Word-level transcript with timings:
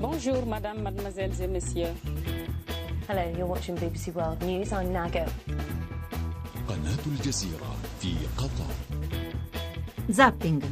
Bonjour, 0.00 0.46
madame, 0.46 0.82
mademoiselles 0.82 1.40
et 1.42 1.46
messieurs. 1.46 1.94
Hello, 3.08 3.22
you're 3.36 3.46
watching 3.46 3.76
BBC 3.76 4.12
World 4.14 4.42
News. 4.42 4.72
I'm 4.72 4.92
Nago. 4.92 5.24
قناة 6.68 7.04
الجزيرة 7.06 7.76
في 8.00 8.14
قطر 8.36 8.70
Zapping. 10.12 10.62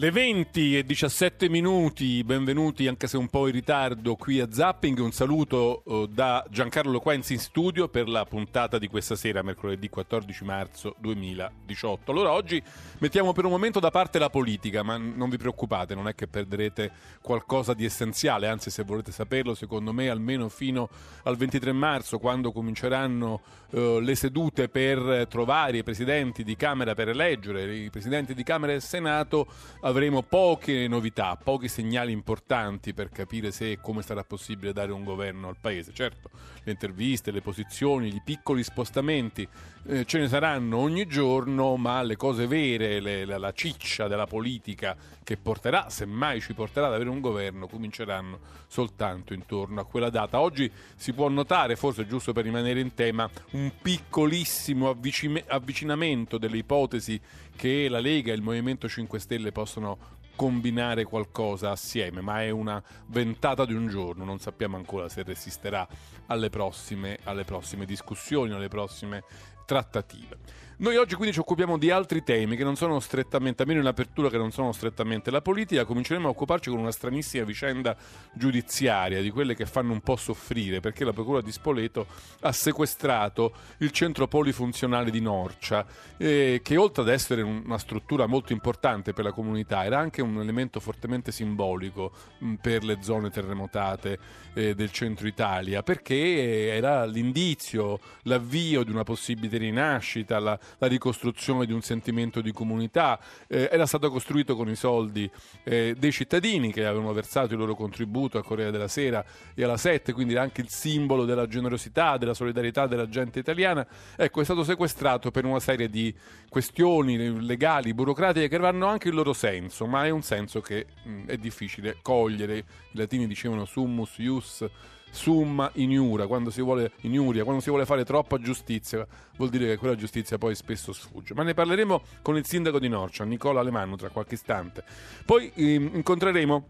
Le 0.00 0.10
20 0.10 0.78
e 0.78 0.82
17 0.86 1.50
minuti, 1.50 2.24
benvenuti 2.24 2.86
anche 2.86 3.06
se 3.06 3.18
un 3.18 3.28
po' 3.28 3.48
in 3.48 3.52
ritardo 3.52 4.16
qui 4.16 4.40
a 4.40 4.50
Zapping. 4.50 4.98
Un 4.98 5.12
saluto 5.12 5.82
eh, 5.84 6.08
da 6.10 6.42
Giancarlo 6.48 7.00
Quenzi 7.00 7.34
in 7.34 7.38
studio 7.38 7.86
per 7.86 8.08
la 8.08 8.24
puntata 8.24 8.78
di 8.78 8.88
questa 8.88 9.14
sera, 9.14 9.42
mercoledì 9.42 9.90
14 9.90 10.42
marzo 10.42 10.94
2018. 11.00 12.12
Allora 12.12 12.32
oggi 12.32 12.62
mettiamo 13.00 13.34
per 13.34 13.44
un 13.44 13.50
momento 13.50 13.78
da 13.78 13.90
parte 13.90 14.18
la 14.18 14.30
politica, 14.30 14.82
ma 14.82 14.96
non 14.96 15.28
vi 15.28 15.36
preoccupate, 15.36 15.94
non 15.94 16.08
è 16.08 16.14
che 16.14 16.26
perderete 16.26 16.90
qualcosa 17.20 17.74
di 17.74 17.84
essenziale, 17.84 18.48
anzi 18.48 18.70
se 18.70 18.84
volete 18.84 19.12
saperlo, 19.12 19.54
secondo 19.54 19.92
me 19.92 20.08
almeno 20.08 20.48
fino 20.48 20.88
al 21.24 21.36
23 21.36 21.72
marzo, 21.72 22.18
quando 22.18 22.52
cominceranno 22.52 23.42
eh, 23.72 23.98
le 24.00 24.14
sedute 24.14 24.70
per 24.70 25.26
trovare 25.28 25.76
i 25.76 25.82
presidenti 25.82 26.42
di 26.42 26.56
Camera 26.56 26.94
per 26.94 27.10
eleggere 27.10 27.76
i 27.76 27.90
presidenti 27.90 28.32
di 28.32 28.42
Camera 28.42 28.72
e 28.72 28.80
Senato, 28.80 29.46
avremo 29.90 30.22
poche 30.22 30.88
novità, 30.88 31.36
pochi 31.36 31.68
segnali 31.68 32.12
importanti 32.12 32.94
per 32.94 33.10
capire 33.10 33.50
se 33.50 33.72
e 33.72 33.80
come 33.80 34.02
sarà 34.02 34.24
possibile 34.24 34.72
dare 34.72 34.92
un 34.92 35.04
governo 35.04 35.48
al 35.48 35.56
paese. 35.60 35.92
Certo, 35.92 36.30
le 36.62 36.72
interviste, 36.72 37.30
le 37.30 37.42
posizioni, 37.42 38.08
i 38.08 38.22
piccoli 38.24 38.62
spostamenti 38.62 39.46
eh, 39.86 40.04
ce 40.04 40.18
ne 40.18 40.28
saranno 40.28 40.76
ogni 40.76 41.06
giorno, 41.06 41.76
ma 41.76 42.02
le 42.02 42.16
cose 42.16 42.46
vere, 42.46 43.00
le- 43.00 43.24
la, 43.24 43.38
la 43.38 43.52
ciccia 43.52 44.08
della 44.08 44.26
politica 44.26 44.96
che 45.24 45.36
porterà, 45.36 45.88
semmai 45.88 46.40
ci 46.40 46.54
porterà 46.54 46.86
ad 46.88 46.94
avere 46.94 47.08
un 47.08 47.20
governo, 47.20 47.66
cominceranno 47.66 48.38
soltanto 48.66 49.32
intorno 49.32 49.80
a 49.80 49.84
quella 49.86 50.10
data. 50.10 50.40
Oggi 50.40 50.70
si 50.96 51.12
può 51.12 51.28
notare, 51.28 51.76
forse 51.76 52.06
giusto 52.06 52.32
per 52.32 52.44
rimanere 52.44 52.80
in 52.80 52.94
tema, 52.94 53.28
un 53.52 53.72
piccolissimo 53.80 54.88
avvicime- 54.90 55.44
avvicinamento 55.46 56.36
delle 56.36 56.58
ipotesi 56.58 57.20
che 57.56 57.88
la 57.88 58.00
Lega 58.00 58.32
e 58.32 58.36
il 58.36 58.42
Movimento 58.42 58.88
5 58.88 59.18
Stelle 59.18 59.52
possono 59.52 60.18
combinare 60.36 61.04
qualcosa 61.04 61.70
assieme, 61.70 62.22
ma 62.22 62.42
è 62.42 62.48
una 62.48 62.82
ventata 63.08 63.66
di 63.66 63.74
un 63.74 63.88
giorno, 63.88 64.24
non 64.24 64.38
sappiamo 64.38 64.78
ancora 64.78 65.06
se 65.10 65.22
resisterà 65.22 65.86
alle 66.28 66.48
prossime, 66.48 67.18
alle 67.24 67.44
prossime 67.44 67.84
discussioni, 67.84 68.52
alle 68.52 68.68
prossime 68.68 69.22
trattative. 69.70 70.34
Noi 70.80 70.96
oggi 70.96 71.14
quindi 71.14 71.34
ci 71.34 71.40
occupiamo 71.40 71.76
di 71.76 71.90
altri 71.90 72.22
temi 72.22 72.56
che 72.56 72.64
non 72.64 72.74
sono 72.74 73.00
strettamente, 73.00 73.60
almeno 73.60 73.80
in 73.80 73.86
apertura, 73.86 74.30
che 74.30 74.38
non 74.38 74.50
sono 74.50 74.72
strettamente 74.72 75.30
la 75.30 75.42
politica. 75.42 75.84
Cominceremo 75.84 76.26
a 76.26 76.30
occuparci 76.30 76.70
con 76.70 76.78
una 76.78 76.90
stranissima 76.90 77.44
vicenda 77.44 77.94
giudiziaria, 78.32 79.20
di 79.20 79.28
quelle 79.28 79.54
che 79.54 79.66
fanno 79.66 79.92
un 79.92 80.00
po' 80.00 80.16
soffrire, 80.16 80.80
perché 80.80 81.04
la 81.04 81.12
Procura 81.12 81.42
di 81.42 81.52
Spoleto 81.52 82.06
ha 82.40 82.52
sequestrato 82.52 83.52
il 83.80 83.90
centro 83.90 84.26
polifunzionale 84.26 85.10
di 85.10 85.20
Norcia, 85.20 85.84
eh, 86.16 86.62
che 86.64 86.76
oltre 86.78 87.02
ad 87.02 87.08
essere 87.10 87.42
un- 87.42 87.60
una 87.62 87.76
struttura 87.76 88.24
molto 88.24 88.54
importante 88.54 89.12
per 89.12 89.24
la 89.24 89.32
comunità, 89.32 89.84
era 89.84 89.98
anche 89.98 90.22
un 90.22 90.40
elemento 90.40 90.80
fortemente 90.80 91.30
simbolico 91.30 92.10
mh, 92.38 92.54
per 92.54 92.84
le 92.84 93.00
zone 93.02 93.28
terremotate 93.28 94.18
eh, 94.54 94.74
del 94.74 94.90
centro 94.92 95.26
Italia, 95.26 95.82
perché 95.82 96.68
era 96.74 97.04
l'indizio, 97.04 98.00
l'avvio 98.22 98.82
di 98.82 98.90
una 98.90 99.04
possibile 99.04 99.58
rinascita, 99.58 100.38
la, 100.38 100.58
la 100.78 100.86
ricostruzione 100.86 101.66
di 101.66 101.72
un 101.72 101.82
sentimento 101.82 102.40
di 102.40 102.52
comunità. 102.52 103.18
Eh, 103.46 103.68
era 103.70 103.86
stato 103.86 104.10
costruito 104.10 104.56
con 104.56 104.68
i 104.68 104.76
soldi 104.76 105.30
eh, 105.64 105.94
dei 105.98 106.12
cittadini 106.12 106.72
che 106.72 106.84
avevano 106.84 107.12
versato 107.12 107.52
il 107.52 107.58
loro 107.58 107.74
contributo 107.74 108.38
a 108.38 108.42
Corriere 108.42 108.70
della 108.70 108.88
Sera 108.88 109.24
e 109.54 109.64
alla 109.64 109.76
Sette, 109.76 110.12
quindi 110.12 110.32
era 110.34 110.42
anche 110.42 110.60
il 110.60 110.68
simbolo 110.68 111.24
della 111.24 111.46
generosità, 111.46 112.16
della 112.16 112.34
solidarietà 112.34 112.86
della 112.86 113.08
gente 113.08 113.38
italiana. 113.38 113.86
Ecco, 114.16 114.40
è 114.40 114.44
stato 114.44 114.64
sequestrato 114.64 115.30
per 115.30 115.44
una 115.44 115.60
serie 115.60 115.88
di 115.88 116.14
questioni 116.48 117.44
legali, 117.44 117.94
burocratiche 117.94 118.48
che 118.48 118.56
avranno 118.56 118.86
anche 118.86 119.08
il 119.08 119.14
loro 119.14 119.32
senso, 119.32 119.86
ma 119.86 120.04
è 120.04 120.10
un 120.10 120.22
senso 120.22 120.60
che 120.60 120.86
mh, 121.02 121.26
è 121.26 121.36
difficile 121.36 121.98
cogliere. 122.02 122.58
I 122.58 122.64
latini 122.92 123.26
dicevano 123.26 123.64
summus 123.64 124.18
ius 124.18 124.66
summa 125.10 125.70
iniura, 125.74 126.26
quando 126.26 126.50
si 126.50 126.62
vuole 126.62 126.92
iniuria, 127.00 127.44
quando 127.44 127.60
si 127.60 127.68
vuole 127.68 127.84
fare 127.84 128.04
troppa 128.04 128.38
giustizia, 128.38 129.06
vuol 129.36 129.50
dire 129.50 129.66
che 129.66 129.76
quella 129.76 129.94
giustizia 129.94 130.38
poi 130.38 130.54
spesso 130.54 130.92
sfugge. 130.92 131.34
Ma 131.34 131.42
ne 131.42 131.54
parleremo 131.54 132.02
con 132.22 132.36
il 132.36 132.46
sindaco 132.46 132.78
di 132.78 132.88
Norcia, 132.88 133.24
Nicola 133.24 133.60
Alemanno, 133.60 133.96
tra 133.96 134.08
qualche 134.08 134.34
istante. 134.34 134.84
Poi 135.24 135.50
ehm, 135.54 135.90
incontreremo 135.94 136.68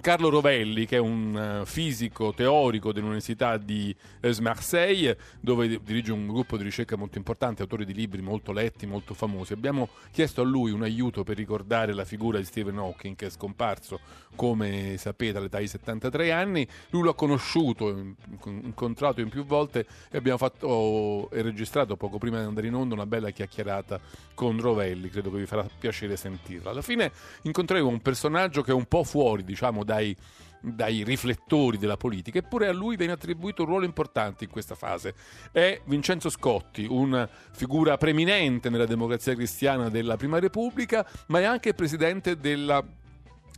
Carlo 0.00 0.30
Rovelli, 0.30 0.86
che 0.86 0.96
è 0.96 0.98
un 0.98 1.60
eh, 1.60 1.66
fisico 1.66 2.32
teorico 2.32 2.90
dell'Università 2.90 3.58
di 3.58 3.94
eh, 4.20 4.34
Marseille, 4.40 5.14
dove 5.40 5.68
di- 5.68 5.80
dirige 5.82 6.10
un 6.10 6.26
gruppo 6.26 6.56
di 6.56 6.62
ricerca 6.62 6.96
molto 6.96 7.18
importante, 7.18 7.60
autore 7.60 7.84
di 7.84 7.92
libri 7.92 8.22
molto 8.22 8.52
letti, 8.52 8.86
molto 8.86 9.12
famosi. 9.12 9.52
Abbiamo 9.52 9.90
chiesto 10.10 10.40
a 10.40 10.44
lui 10.44 10.70
un 10.70 10.82
aiuto 10.82 11.22
per 11.22 11.36
ricordare 11.36 11.92
la 11.92 12.06
figura 12.06 12.38
di 12.38 12.46
Stephen 12.46 12.78
Hawking, 12.78 13.14
che 13.14 13.26
è 13.26 13.30
scomparso, 13.30 14.00
come 14.34 14.96
sapete, 14.96 15.36
all'età 15.36 15.58
di 15.58 15.66
73 15.66 16.32
anni. 16.32 16.66
Lui 16.88 17.04
l'ha 17.04 17.12
conosciuto, 17.12 17.90
in- 17.90 18.14
incontrato 18.44 19.20
in 19.20 19.28
più 19.28 19.44
volte 19.44 19.86
e 20.10 20.16
abbiamo 20.16 20.38
fatto 20.38 21.28
e 21.30 21.42
registrato 21.42 21.96
poco 21.96 22.16
prima 22.16 22.38
di 22.38 22.46
andare 22.46 22.66
in 22.68 22.74
onda 22.74 22.94
una 22.94 23.06
bella 23.06 23.28
chiacchierata 23.28 24.00
con 24.32 24.58
Rovelli. 24.58 25.10
Credo 25.10 25.30
che 25.30 25.36
vi 25.36 25.46
farà 25.46 25.68
piacere 25.78 26.16
sentirla. 26.16 26.70
Alla 26.70 26.80
fine 26.80 27.12
incontreremo 27.42 27.88
un 27.88 28.00
personaggio 28.00 28.62
che 28.62 28.70
è 28.70 28.74
un 28.74 28.86
po' 28.86 29.04
fuori, 29.04 29.44
diciamo, 29.44 29.84
dai, 29.90 30.16
dai 30.60 31.02
riflettori 31.02 31.76
della 31.76 31.96
politica, 31.96 32.38
eppure 32.38 32.68
a 32.68 32.72
lui 32.72 32.94
viene 32.94 33.12
attribuito 33.12 33.62
un 33.62 33.68
ruolo 33.68 33.84
importante 33.84 34.44
in 34.44 34.50
questa 34.50 34.76
fase. 34.76 35.14
È 35.50 35.80
Vincenzo 35.86 36.30
Scotti, 36.30 36.86
una 36.88 37.28
figura 37.52 37.96
preeminente 37.96 38.70
nella 38.70 38.86
democrazia 38.86 39.34
cristiana 39.34 39.88
della 39.88 40.16
Prima 40.16 40.38
Repubblica, 40.38 41.04
ma 41.26 41.40
è 41.40 41.44
anche 41.44 41.74
presidente 41.74 42.36
della 42.36 42.84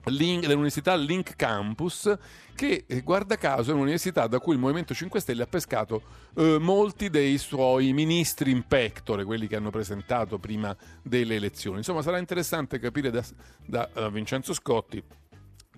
Link- 0.06 0.46
dell'università 0.46 0.96
Link 0.96 1.36
Campus 1.36 2.12
che 2.56 2.86
eh, 2.88 3.02
guarda 3.02 3.36
caso 3.36 3.70
è 3.70 3.74
un'università 3.74 4.26
da 4.26 4.40
cui 4.40 4.54
il 4.54 4.58
Movimento 4.58 4.94
5 4.94 5.20
Stelle 5.20 5.44
ha 5.44 5.46
pescato 5.46 6.02
eh, 6.34 6.58
molti 6.58 7.08
dei 7.08 7.38
suoi 7.38 7.92
ministri 7.92 8.50
in 8.50 8.64
pectore, 8.66 9.24
quelli 9.24 9.46
che 9.46 9.54
hanno 9.54 9.70
presentato 9.70 10.40
prima 10.40 10.76
delle 11.02 11.36
elezioni. 11.36 11.78
Insomma 11.78 12.02
sarà 12.02 12.18
interessante 12.18 12.80
capire 12.80 13.10
da, 13.10 13.24
da, 13.64 13.88
eh, 13.94 14.10
Vincenzo 14.10 14.52
Scotti 14.54 15.00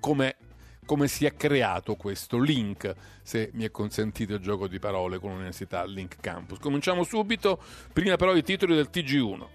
come 0.05 0.37
come 0.85 1.09
si 1.09 1.25
è 1.25 1.35
creato 1.35 1.95
questo 1.95 2.39
link, 2.39 2.95
se 3.23 3.49
mi 3.55 3.65
è 3.65 3.71
consentito 3.71 4.35
il 4.35 4.41
gioco 4.41 4.69
di 4.69 4.79
parole 4.79 5.19
con 5.19 5.31
l'Università 5.31 5.83
Link 5.85 6.17
Campus. 6.21 6.59
Cominciamo 6.59 7.05
subito, 7.05 7.59
prima 7.91 8.17
però 8.17 8.37
i 8.37 8.43
titoli 8.43 8.75
del 8.75 8.91
TG1. 8.93 9.47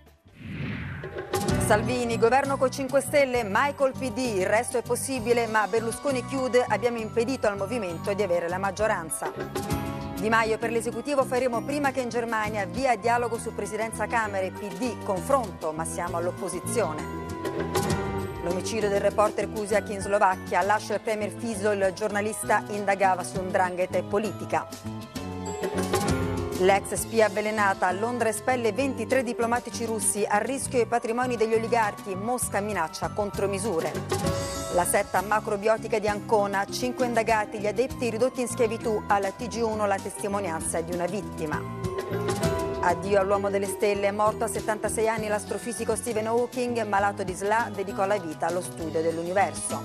Salvini, 1.68 2.18
governo 2.18 2.58
con 2.58 2.72
5 2.72 3.00
Stelle, 3.00 3.48
col 3.76 3.92
PD, 3.92 4.38
il 4.38 4.48
resto 4.48 4.80
è 4.80 4.82
possibile, 4.82 5.46
ma 5.46 5.68
Berlusconi 5.68 6.26
chiude, 6.26 6.66
abbiamo 6.68 6.98
impedito 6.98 7.46
al 7.46 7.56
movimento 7.56 8.12
di 8.16 8.24
avere 8.24 8.50
la 8.50 8.58
maggioranza. 8.58 9.32
Di 10.20 10.30
Maio 10.30 10.58
per 10.58 10.72
l'esecutivo 10.72 11.26
faremo 11.26 11.64
prima 11.64 11.92
che 11.92 12.02
in 12.02 12.10
Germania 12.10 12.66
via 12.66 12.96
dialogo 12.96 13.38
su 13.38 13.54
presidenza 13.54 14.08
Camere, 14.08 14.50
PD, 14.50 14.98
confronto, 15.04 15.74
ma 15.74 15.86
siamo 15.86 16.18
all'opposizione. 16.18 18.09
L'omicidio 18.44 18.88
del 18.88 19.02
reporter 19.02 19.50
Cusiak 19.52 19.90
in 19.90 20.00
Slovacchia, 20.00 20.62
lascia 20.62 20.94
il 20.94 21.02
premier 21.02 21.32
Fiso, 21.32 21.72
il 21.72 21.92
giornalista 21.94 22.64
indagava 22.70 23.24
su 23.24 23.40
un 23.40 23.50
drangheta 23.50 23.98
e 23.98 24.04
politica. 24.04 24.68
L'ex 26.60 26.94
spia 26.94 27.28
avvelenata 27.28 27.88
a 27.88 27.92
Londra 27.92 28.30
espelle 28.30 28.74
23 28.74 29.24
diplomatici 29.24 29.86
russi 29.86 30.26
a 30.28 30.40
rischio 30.40 30.82
i 30.82 30.86
patrimoni 30.86 31.38
degli 31.38 31.54
oligarchi, 31.54 32.16
Mosca 32.16 32.60
minaccia 32.60 33.10
contromisure. 33.10 33.92
La 34.74 34.86
setta 34.86 35.22
macrobiotica 35.22 36.00
di 36.00 36.08
Ancona, 36.08 36.66
5 36.66 37.06
indagati, 37.06 37.60
gli 37.60 37.68
adepti 37.68 38.10
ridotti 38.10 38.42
in 38.42 38.48
schiavitù, 38.48 39.04
alla 39.08 39.30
TG1 39.30 39.88
la 39.88 39.98
testimonianza 39.98 40.82
di 40.82 40.94
una 40.94 41.06
vittima. 41.06 42.49
Addio 42.90 43.20
all'uomo 43.20 43.52
delle 43.52 43.68
stelle, 43.68 44.12
morto 44.12 44.46
a 44.46 44.48
76 44.48 45.08
anni 45.08 45.28
l'astrofisico 45.28 45.96
Stephen 45.96 46.26
Hawking, 46.26 46.84
malato 46.88 47.22
di 47.22 47.36
SLA, 47.36 47.70
dedicò 47.72 48.08
la 48.08 48.18
vita 48.18 48.48
allo 48.48 48.62
studio 48.62 49.00
dell'universo. 49.00 49.80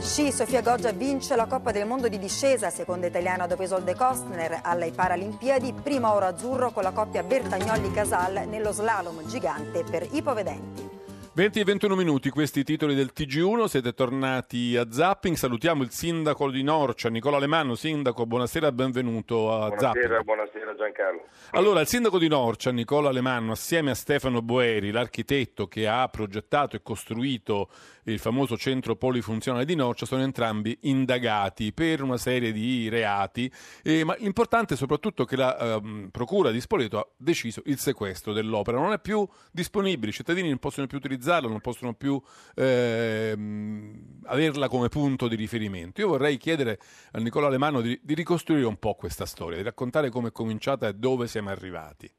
Sci, 0.00 0.32
Sofia 0.32 0.62
Goggia 0.62 0.92
vince 0.92 1.36
la 1.36 1.44
Coppa 1.44 1.72
del 1.72 1.86
Mondo 1.86 2.08
di 2.08 2.18
discesa, 2.18 2.70
seconda 2.70 3.06
italiana 3.06 3.46
dopo 3.46 3.64
Isolde 3.64 3.94
Kostner 3.94 4.60
alle 4.62 4.92
Paralimpiadi, 4.92 5.74
prima 5.74 6.14
oro 6.14 6.24
azzurro 6.24 6.70
con 6.70 6.84
la 6.84 6.92
coppia 6.92 7.22
Bertagnolli-Casal 7.22 8.46
nello 8.48 8.72
slalom 8.72 9.22
gigante 9.26 9.84
per 9.84 10.08
ipovedenti. 10.10 10.93
20 11.36 11.58
e 11.58 11.64
21 11.64 11.96
minuti, 11.96 12.30
questi 12.30 12.62
titoli 12.62 12.94
del 12.94 13.10
TG1, 13.12 13.64
siete 13.64 13.92
tornati 13.92 14.76
a 14.76 14.86
Zapping, 14.88 15.34
salutiamo 15.34 15.82
il 15.82 15.90
sindaco 15.90 16.48
di 16.48 16.62
Norcia, 16.62 17.08
Nicola 17.08 17.38
Alemanno, 17.38 17.74
sindaco, 17.74 18.24
buonasera 18.24 18.68
e 18.68 18.72
benvenuto 18.72 19.52
a 19.52 19.66
buonasera, 19.66 19.78
Zapping. 19.80 20.22
Buonasera 20.22 20.74
Giancarlo. 20.76 21.24
Allora, 21.50 21.80
il 21.80 21.88
sindaco 21.88 22.20
di 22.20 22.28
Norcia, 22.28 22.70
Nicola 22.70 23.08
Alemanno, 23.08 23.50
assieme 23.50 23.90
a 23.90 23.94
Stefano 23.94 24.42
Boeri, 24.42 24.92
l'architetto 24.92 25.66
che 25.66 25.88
ha 25.88 26.06
progettato 26.06 26.76
e 26.76 26.82
costruito 26.84 27.68
il 28.04 28.18
famoso 28.18 28.56
centro 28.56 28.96
polifunzionale 28.96 29.64
di 29.64 29.74
Norcia, 29.74 30.06
sono 30.06 30.22
entrambi 30.22 30.76
indagati 30.82 31.72
per 31.72 32.02
una 32.02 32.16
serie 32.16 32.52
di 32.52 32.88
reati, 32.88 33.50
eh, 33.82 34.04
ma 34.04 34.14
l'importante 34.18 34.74
è 34.74 34.76
soprattutto 34.76 35.24
che 35.24 35.36
la 35.36 35.76
ehm, 35.76 36.08
Procura 36.10 36.50
di 36.50 36.60
Spoleto 36.60 36.98
ha 36.98 37.06
deciso 37.16 37.62
il 37.66 37.78
sequestro 37.78 38.32
dell'opera, 38.32 38.78
non 38.78 38.92
è 38.92 39.00
più 39.00 39.26
disponibile, 39.50 40.10
i 40.10 40.14
cittadini 40.14 40.48
non 40.48 40.58
possono 40.58 40.86
più 40.86 40.98
utilizzarla, 40.98 41.48
non 41.48 41.60
possono 41.60 41.94
più 41.94 42.20
ehm, 42.54 44.20
averla 44.24 44.68
come 44.68 44.88
punto 44.88 45.28
di 45.28 45.36
riferimento. 45.36 46.00
Io 46.00 46.08
vorrei 46.08 46.36
chiedere 46.36 46.78
a 47.12 47.18
Nicola 47.18 47.46
Alemanno 47.46 47.80
di, 47.80 47.98
di 48.02 48.14
ricostruire 48.14 48.66
un 48.66 48.78
po' 48.78 48.94
questa 48.94 49.26
storia, 49.26 49.56
di 49.56 49.62
raccontare 49.62 50.10
come 50.10 50.28
è 50.28 50.32
cominciata 50.32 50.88
e 50.88 50.94
dove 50.94 51.26
siamo 51.26 51.50
arrivati. 51.50 52.10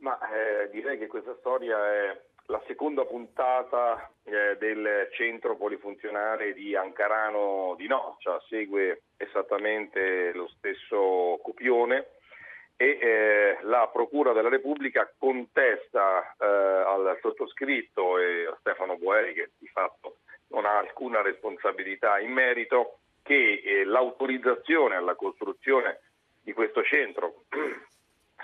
Ma 0.00 0.16
eh, 0.30 0.70
direi 0.70 0.98
che 0.98 1.06
questa 1.06 1.34
storia 1.40 1.76
è 1.76 2.22
la 2.50 2.62
seconda 2.66 3.04
puntata 3.04 4.10
eh, 4.24 4.56
del 4.58 5.08
centro 5.12 5.56
polifunzionale 5.56 6.54
di 6.54 6.74
Ancarano 6.74 7.74
di 7.76 7.86
Noccia, 7.86 8.42
segue 8.48 9.02
esattamente 9.16 10.32
lo 10.32 10.48
stesso 10.56 11.38
copione 11.42 12.06
e 12.76 12.98
eh, 13.00 13.58
la 13.62 13.90
Procura 13.92 14.32
della 14.32 14.48
Repubblica 14.48 15.10
contesta 15.18 16.34
eh, 16.38 16.46
al 16.46 17.18
sottoscritto 17.20 18.18
e 18.18 18.46
a 18.46 18.56
Stefano 18.60 18.96
Boeri, 18.96 19.34
che 19.34 19.50
di 19.58 19.66
fatto 19.66 20.18
non 20.48 20.64
ha 20.64 20.78
alcuna 20.78 21.20
responsabilità 21.20 22.18
in 22.18 22.32
merito, 22.32 23.00
che 23.22 23.60
eh, 23.62 23.84
l'autorizzazione 23.84 24.94
alla 24.96 25.16
costruzione 25.16 26.00
di 26.40 26.54
questo 26.54 26.82
centro 26.82 27.42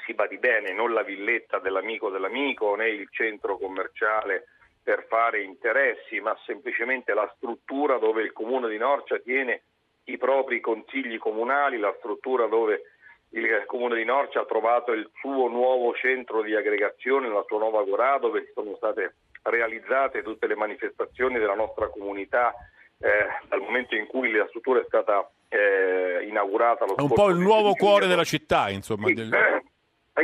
si 0.05 0.15
badi 0.15 0.39
bene, 0.39 0.73
non 0.73 0.93
la 0.93 1.03
villetta 1.03 1.59
dell'amico 1.59 2.11
dell'amico 2.11 2.75
né 2.75 2.89
il 2.89 3.09
centro 3.11 3.59
commerciale 3.59 4.47
per 4.83 5.07
fare 5.09 5.43
interessi, 5.43 6.21
ma 6.21 6.37
semplicemente 6.45 7.15
la 7.15 7.31
struttura 7.37 7.97
dove 7.99 8.23
il 8.23 8.33
comune 8.33 8.69
di 8.69 8.77
Norcia 8.77 9.19
tiene 9.19 9.63
i 10.05 10.19
propri 10.19 10.61
consigli 10.61 11.19
comunali, 11.19 11.79
la 11.79 11.95
struttura 11.99 12.47
dove 12.47 12.83
il 13.31 13.65
comune 13.67 13.97
di 13.97 14.05
Norcia 14.05 14.41
ha 14.41 14.45
trovato 14.45 14.93
il 14.93 15.11
suo 15.15 15.49
nuovo 15.49 15.95
centro 15.95 16.43
di 16.43 16.55
aggregazione, 16.55 17.29
la 17.29 17.45
sua 17.47 17.59
nuova 17.59 17.81
Agorà, 17.81 18.19
dove 18.19 18.51
sono 18.55 18.77
state 18.77 19.15
realizzate 19.43 20.23
tutte 20.23 20.47
le 20.47 20.55
manifestazioni 20.55 21.39
della 21.39 21.55
nostra 21.55 21.89
comunità 21.89 22.55
eh, 22.99 23.27
dal 23.49 23.61
momento 23.61 23.95
in 23.97 24.07
cui 24.07 24.31
la 24.33 24.47
struttura 24.49 24.81
è 24.81 24.85
stata 24.87 25.29
eh, 25.49 26.27
inaugurata. 26.29 26.85
È 26.85 27.01
un 27.01 27.13
po' 27.13 27.31
il 27.31 27.39
nuovo 27.39 27.73
cuore 27.73 28.07
della 28.07 28.25
città, 28.25 28.69
insomma. 28.69 29.07
Sì, 29.07 29.15
del... 29.15 29.33
Eh 29.33 29.63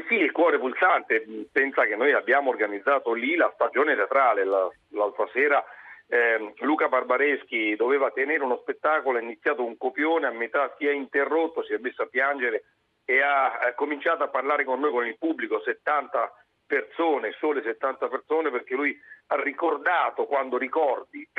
sì, 0.06 0.14
il 0.14 0.30
cuore 0.30 0.60
pulsante, 0.60 1.24
pensa 1.50 1.84
che 1.84 1.96
noi 1.96 2.12
abbiamo 2.12 2.50
organizzato 2.50 3.12
lì 3.12 3.34
la 3.34 3.50
stagione 3.54 3.96
teatrale 3.96 4.44
la, 4.44 4.70
l'altra 4.90 5.28
sera. 5.32 5.64
Eh, 6.06 6.54
Luca 6.58 6.88
Barbareschi 6.88 7.74
doveva 7.74 8.12
tenere 8.12 8.44
uno 8.44 8.58
spettacolo, 8.58 9.18
ha 9.18 9.20
iniziato 9.20 9.64
un 9.64 9.76
copione, 9.76 10.28
a 10.28 10.30
metà 10.30 10.72
si 10.78 10.86
è 10.86 10.92
interrotto, 10.92 11.64
si 11.64 11.72
è 11.72 11.78
messo 11.78 12.02
a 12.02 12.06
piangere 12.06 12.64
e 13.04 13.20
ha, 13.20 13.58
ha 13.58 13.74
cominciato 13.74 14.22
a 14.22 14.28
parlare 14.28 14.64
con 14.64 14.78
noi, 14.78 14.92
con 14.92 15.06
il 15.06 15.18
pubblico, 15.18 15.60
70 15.60 16.34
persone, 16.66 17.34
sole 17.40 17.60
70 17.60 18.06
persone, 18.06 18.50
perché 18.52 18.76
lui 18.76 18.96
ha 19.26 19.42
ricordato 19.42 20.26
quando 20.26 20.56
ricordi 20.56 21.26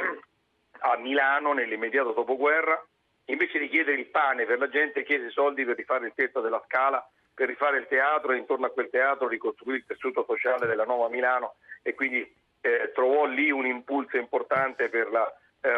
a 0.79 0.97
Milano 0.97 1.53
nell'immediato 1.53 2.11
dopoguerra, 2.11 2.81
invece 3.25 3.59
di 3.59 3.69
chiedere 3.69 3.97
il 3.97 4.07
pane 4.07 4.45
per 4.45 4.59
la 4.59 4.67
gente, 4.67 5.05
chiese 5.05 5.29
soldi 5.29 5.63
per 5.63 5.77
rifare 5.77 6.07
il 6.07 6.13
tetto 6.13 6.41
della 6.41 6.61
scala 6.65 7.01
per 7.41 7.49
rifare 7.49 7.79
il 7.79 7.87
teatro 7.87 8.33
e 8.33 8.37
intorno 8.37 8.67
a 8.67 8.69
quel 8.69 8.91
teatro 8.91 9.27
ricostruire 9.27 9.79
il 9.79 9.85
tessuto 9.87 10.23
sociale 10.27 10.67
della 10.67 10.83
nuova 10.83 11.09
Milano 11.09 11.55
e 11.81 11.95
quindi 11.95 12.19
eh, 12.61 12.91
trovò 12.93 13.25
lì 13.25 13.49
un 13.49 13.65
impulso 13.65 14.17
importante 14.17 14.89
per 14.89 15.09
la 15.09 15.27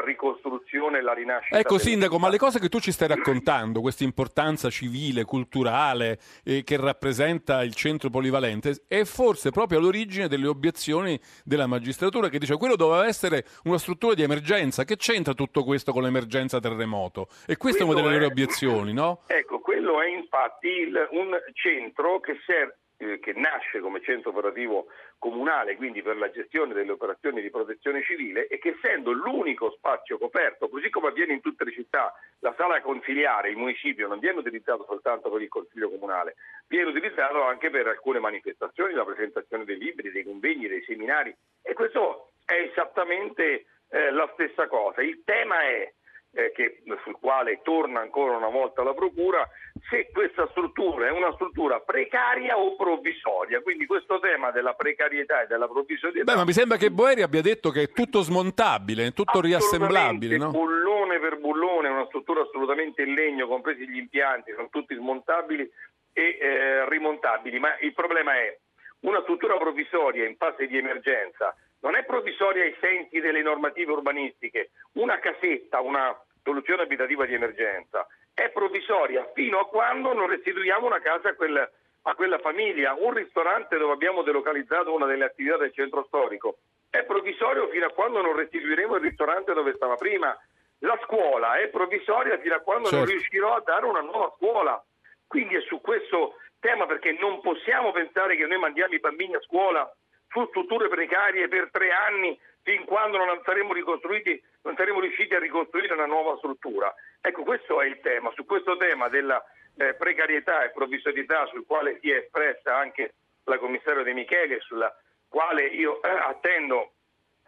ricostruzione 0.06 1.00
e 1.00 1.01
la 1.01 1.13
rinascita. 1.13 1.57
Ecco 1.57 1.77
Sindaco, 1.77 2.18
ma 2.19 2.30
le 2.30 2.38
cose 2.38 2.59
che 2.59 2.69
tu 2.69 2.80
ci 2.80 2.91
stai 2.91 3.07
raccontando, 3.09 3.81
questa 3.81 4.03
importanza 4.03 4.69
civile, 4.69 5.25
culturale 5.25 6.19
eh, 6.44 6.63
che 6.63 6.77
rappresenta 6.77 7.63
il 7.63 7.74
centro 7.74 8.09
polivalente, 8.09 8.83
è 8.88 9.03
forse 9.03 9.51
proprio 9.51 9.80
all'origine 9.80 10.27
delle 10.27 10.47
obiezioni 10.47 11.19
della 11.44 11.68
magistratura 11.68 12.30
che 12.30 12.39
dice 12.39 12.57
quello 12.57 12.75
doveva 12.75 13.06
essere 13.06 13.45
una 13.65 13.77
struttura 13.77 14.13
di 14.13 14.24
emergenza, 14.24 14.83
che 14.85 14.95
c'entra 14.95 15.33
tutto 15.33 15.63
questo 15.63 15.91
con 15.91 16.03
l'emergenza 16.03 16.59
terremoto? 16.59 17.27
E 17.45 17.57
questa 17.57 17.81
è 17.81 17.83
una 17.83 17.94
Quello 17.94 18.07
delle 18.07 18.21
loro 18.21 18.31
obiezioni, 18.31 18.94
no? 18.94 19.21
Ecco, 19.27 19.59
quello 19.59 20.01
è 20.01 20.07
infatti 20.07 20.68
il- 20.68 21.07
un 21.12 21.31
centro 21.53 22.19
che, 22.19 22.38
ser- 22.45 22.77
eh, 23.03 23.19
che 23.19 23.33
nasce 23.33 23.79
come 23.79 24.01
centro 24.01 24.29
operativo 24.31 24.88
comunale, 25.17 25.75
quindi 25.75 26.01
per 26.01 26.17
la 26.17 26.29
gestione 26.31 26.73
delle 26.73 26.91
operazioni 26.91 27.41
di 27.41 27.50
protezione 27.50 28.03
civile 28.03 28.47
e 28.47 28.59
che 28.59 28.75
essendo 28.77 29.11
l'unico 29.11 29.71
spazio 29.71 30.17
coperto, 30.17 30.69
così 30.69 30.89
come 30.89 31.07
avviene 31.07 31.33
in 31.33 31.41
tutte 31.41 31.63
le 31.63 31.71
città, 31.71 32.13
la 32.39 32.53
sala 32.57 32.81
consiliare, 32.81 33.50
il 33.50 33.57
municipio 33.57 34.07
non 34.07 34.19
viene 34.19 34.39
utilizzato 34.39 34.85
soltanto 34.85 35.29
per 35.29 35.41
il 35.41 35.50
consiglio 35.50 35.89
comunale, 35.89 36.35
viene 36.67 36.89
utilizzato 36.89 37.44
anche 37.44 37.69
per 37.69 37.88
alcune 37.88 38.19
manifestazioni, 38.19 38.94
la 38.94 39.05
presentazione 39.05 39.65
dei 39.65 39.77
libri, 39.77 40.11
dei 40.11 40.23
convegni, 40.23 40.67
dei 40.67 40.83
seminari 40.83 41.35
e 41.61 41.73
questo 41.73 42.31
è 42.45 42.69
esattamente 42.69 43.65
eh, 43.89 44.11
la 44.11 44.29
stessa 44.33 44.67
cosa. 44.67 45.01
Il 45.01 45.21
tema 45.23 45.61
è 45.61 45.91
eh, 46.33 46.51
che- 46.51 46.81
sul 47.03 47.18
quale 47.19 47.62
torna 47.63 48.00
ancora 48.00 48.35
una 48.35 48.50
volta 48.50 48.83
la 48.83 48.94
Procura, 48.94 49.47
se 49.89 50.09
questa 50.12 50.47
struttura 50.51 51.07
è 51.07 51.12
una 51.12 51.31
struttura 51.33 51.80
precaria 51.80 52.57
o 52.57 52.75
provvisoria. 52.75 53.62
Quindi 53.62 53.85
questo 53.85 54.19
tema 54.19 54.51
della 54.51 54.74
precarietà 54.74 55.44
e 55.44 55.47
della 55.47 55.68
provvisorietà... 55.68 56.31
Beh, 56.31 56.38
ma 56.38 56.45
mi 56.45 56.53
sembra 56.53 56.77
che 56.77 56.91
Boeri 56.91 57.21
abbia 57.21 57.41
detto 57.41 57.69
che 57.69 57.83
è 57.83 57.91
tutto 57.91 58.21
smontabile, 58.21 59.07
è 59.07 59.13
tutto 59.13 59.41
riassemblabile, 59.41 60.38
no? 60.38 60.50
Bullone 60.50 61.19
per 61.19 61.38
bullone, 61.38 61.89
una 61.89 62.06
struttura 62.06 62.41
assolutamente 62.41 63.03
in 63.03 63.13
legno, 63.13 63.47
compresi 63.47 63.88
gli 63.88 63.97
impianti, 63.97 64.51
sono 64.56 64.69
tutti 64.71 64.95
smontabili 64.95 65.69
e 66.13 66.38
eh, 66.39 66.89
rimontabili, 66.89 67.59
ma 67.59 67.77
il 67.79 67.94
problema 67.94 68.36
è 68.36 68.57
una 69.03 69.21
struttura 69.21 69.57
provvisoria 69.57 70.25
in 70.25 70.35
fase 70.35 70.67
di 70.67 70.77
emergenza 70.77 71.55
non 71.79 71.95
è 71.95 72.03
provvisoria 72.05 72.63
ai 72.63 72.75
sensi 72.79 73.19
delle 73.19 73.41
normative 73.41 73.91
urbanistiche, 73.91 74.71
una 74.94 75.19
casetta, 75.19 75.81
una 75.81 76.17
soluzione 76.44 76.83
abitativa 76.83 77.25
di 77.25 77.33
emergenza 77.33 78.07
è 78.33 78.50
provvisoria 78.50 79.29
fino 79.33 79.59
a 79.59 79.67
quando 79.67 80.13
non 80.13 80.27
restituiamo 80.27 80.85
una 80.88 81.00
casa 81.00 81.29
a 81.29 81.33
quel- 81.35 81.69
a 82.05 82.15
quella 82.15 82.39
famiglia, 82.39 82.95
un 82.97 83.13
ristorante 83.13 83.77
dove 83.77 83.94
abbiamo 83.94 84.23
delocalizzato 84.23 84.94
una 84.94 85.05
delle 85.05 85.23
attività 85.25 85.57
del 85.57 85.73
centro 85.73 86.03
storico 86.05 86.57
è 86.89 87.03
provvisorio 87.05 87.69
fino 87.69 87.85
a 87.88 87.91
quando 87.91 88.21
non 88.21 88.35
restituiremo 88.35 88.95
il 88.97 89.01
ristorante 89.01 89.53
dove 89.53 89.73
stava 89.73 89.95
prima. 89.95 90.38
La 90.79 91.00
scuola 91.03 91.55
è 91.57 91.69
provvisoria 91.69 92.38
fino 92.38 92.53
a 92.55 92.60
quando 92.60 92.89
non 92.91 93.00
Certo. 93.00 93.12
riuscirò 93.15 93.55
a 93.55 93.62
dare 93.62 93.86
una 93.86 94.01
nuova 94.01 94.31
scuola. 94.36 94.83
Quindi 95.25 95.55
è 95.55 95.62
su 95.62 95.81
questo 95.81 96.36
tema 96.63 96.86
perché 96.86 97.12
non 97.20 97.41
possiamo 97.41 97.91
pensare 97.91 98.38
che 98.38 98.46
noi 98.46 98.58
mandiamo 98.58 98.93
i 98.93 99.00
bambini 99.00 99.36
a 99.36 99.41
scuola 99.41 99.84
su 100.29 100.46
strutture 100.48 100.88
precarie 100.88 101.50
per 101.50 101.70
tre 101.70 101.91
anni 101.91 102.39
fin 102.63 102.86
quando 102.86 103.17
non 103.17 103.41
saremo 103.43 103.74
ricostruiti, 103.74 104.41
non 104.62 104.75
saremo 104.77 105.01
riusciti 105.01 105.36
a 105.36 105.39
ricostruire 105.39 105.93
una 105.93 106.05
nuova 106.05 106.38
struttura. 106.38 106.93
Ecco, 107.22 107.43
questo 107.43 107.82
è 107.82 107.86
il 107.86 108.00
tema. 108.00 108.32
Su 108.34 108.46
questo 108.46 108.77
tema 108.77 109.10
della 109.10 109.43
eh, 109.75 109.93
precarietà 109.96 110.63
e 110.63 110.72
provvisorietà 110.72 111.46
sul 111.48 111.65
quale 111.65 112.00
si 112.00 112.10
è 112.10 112.20
espressa 112.20 112.77
anche 112.77 113.15
la 113.43 113.58
commissaria 113.58 114.03
De 114.03 114.13
Michele, 114.13 114.62
sulla 114.62 114.96
quale 115.27 115.65
io 115.65 116.01
eh, 116.01 116.08
attendo 116.08 116.93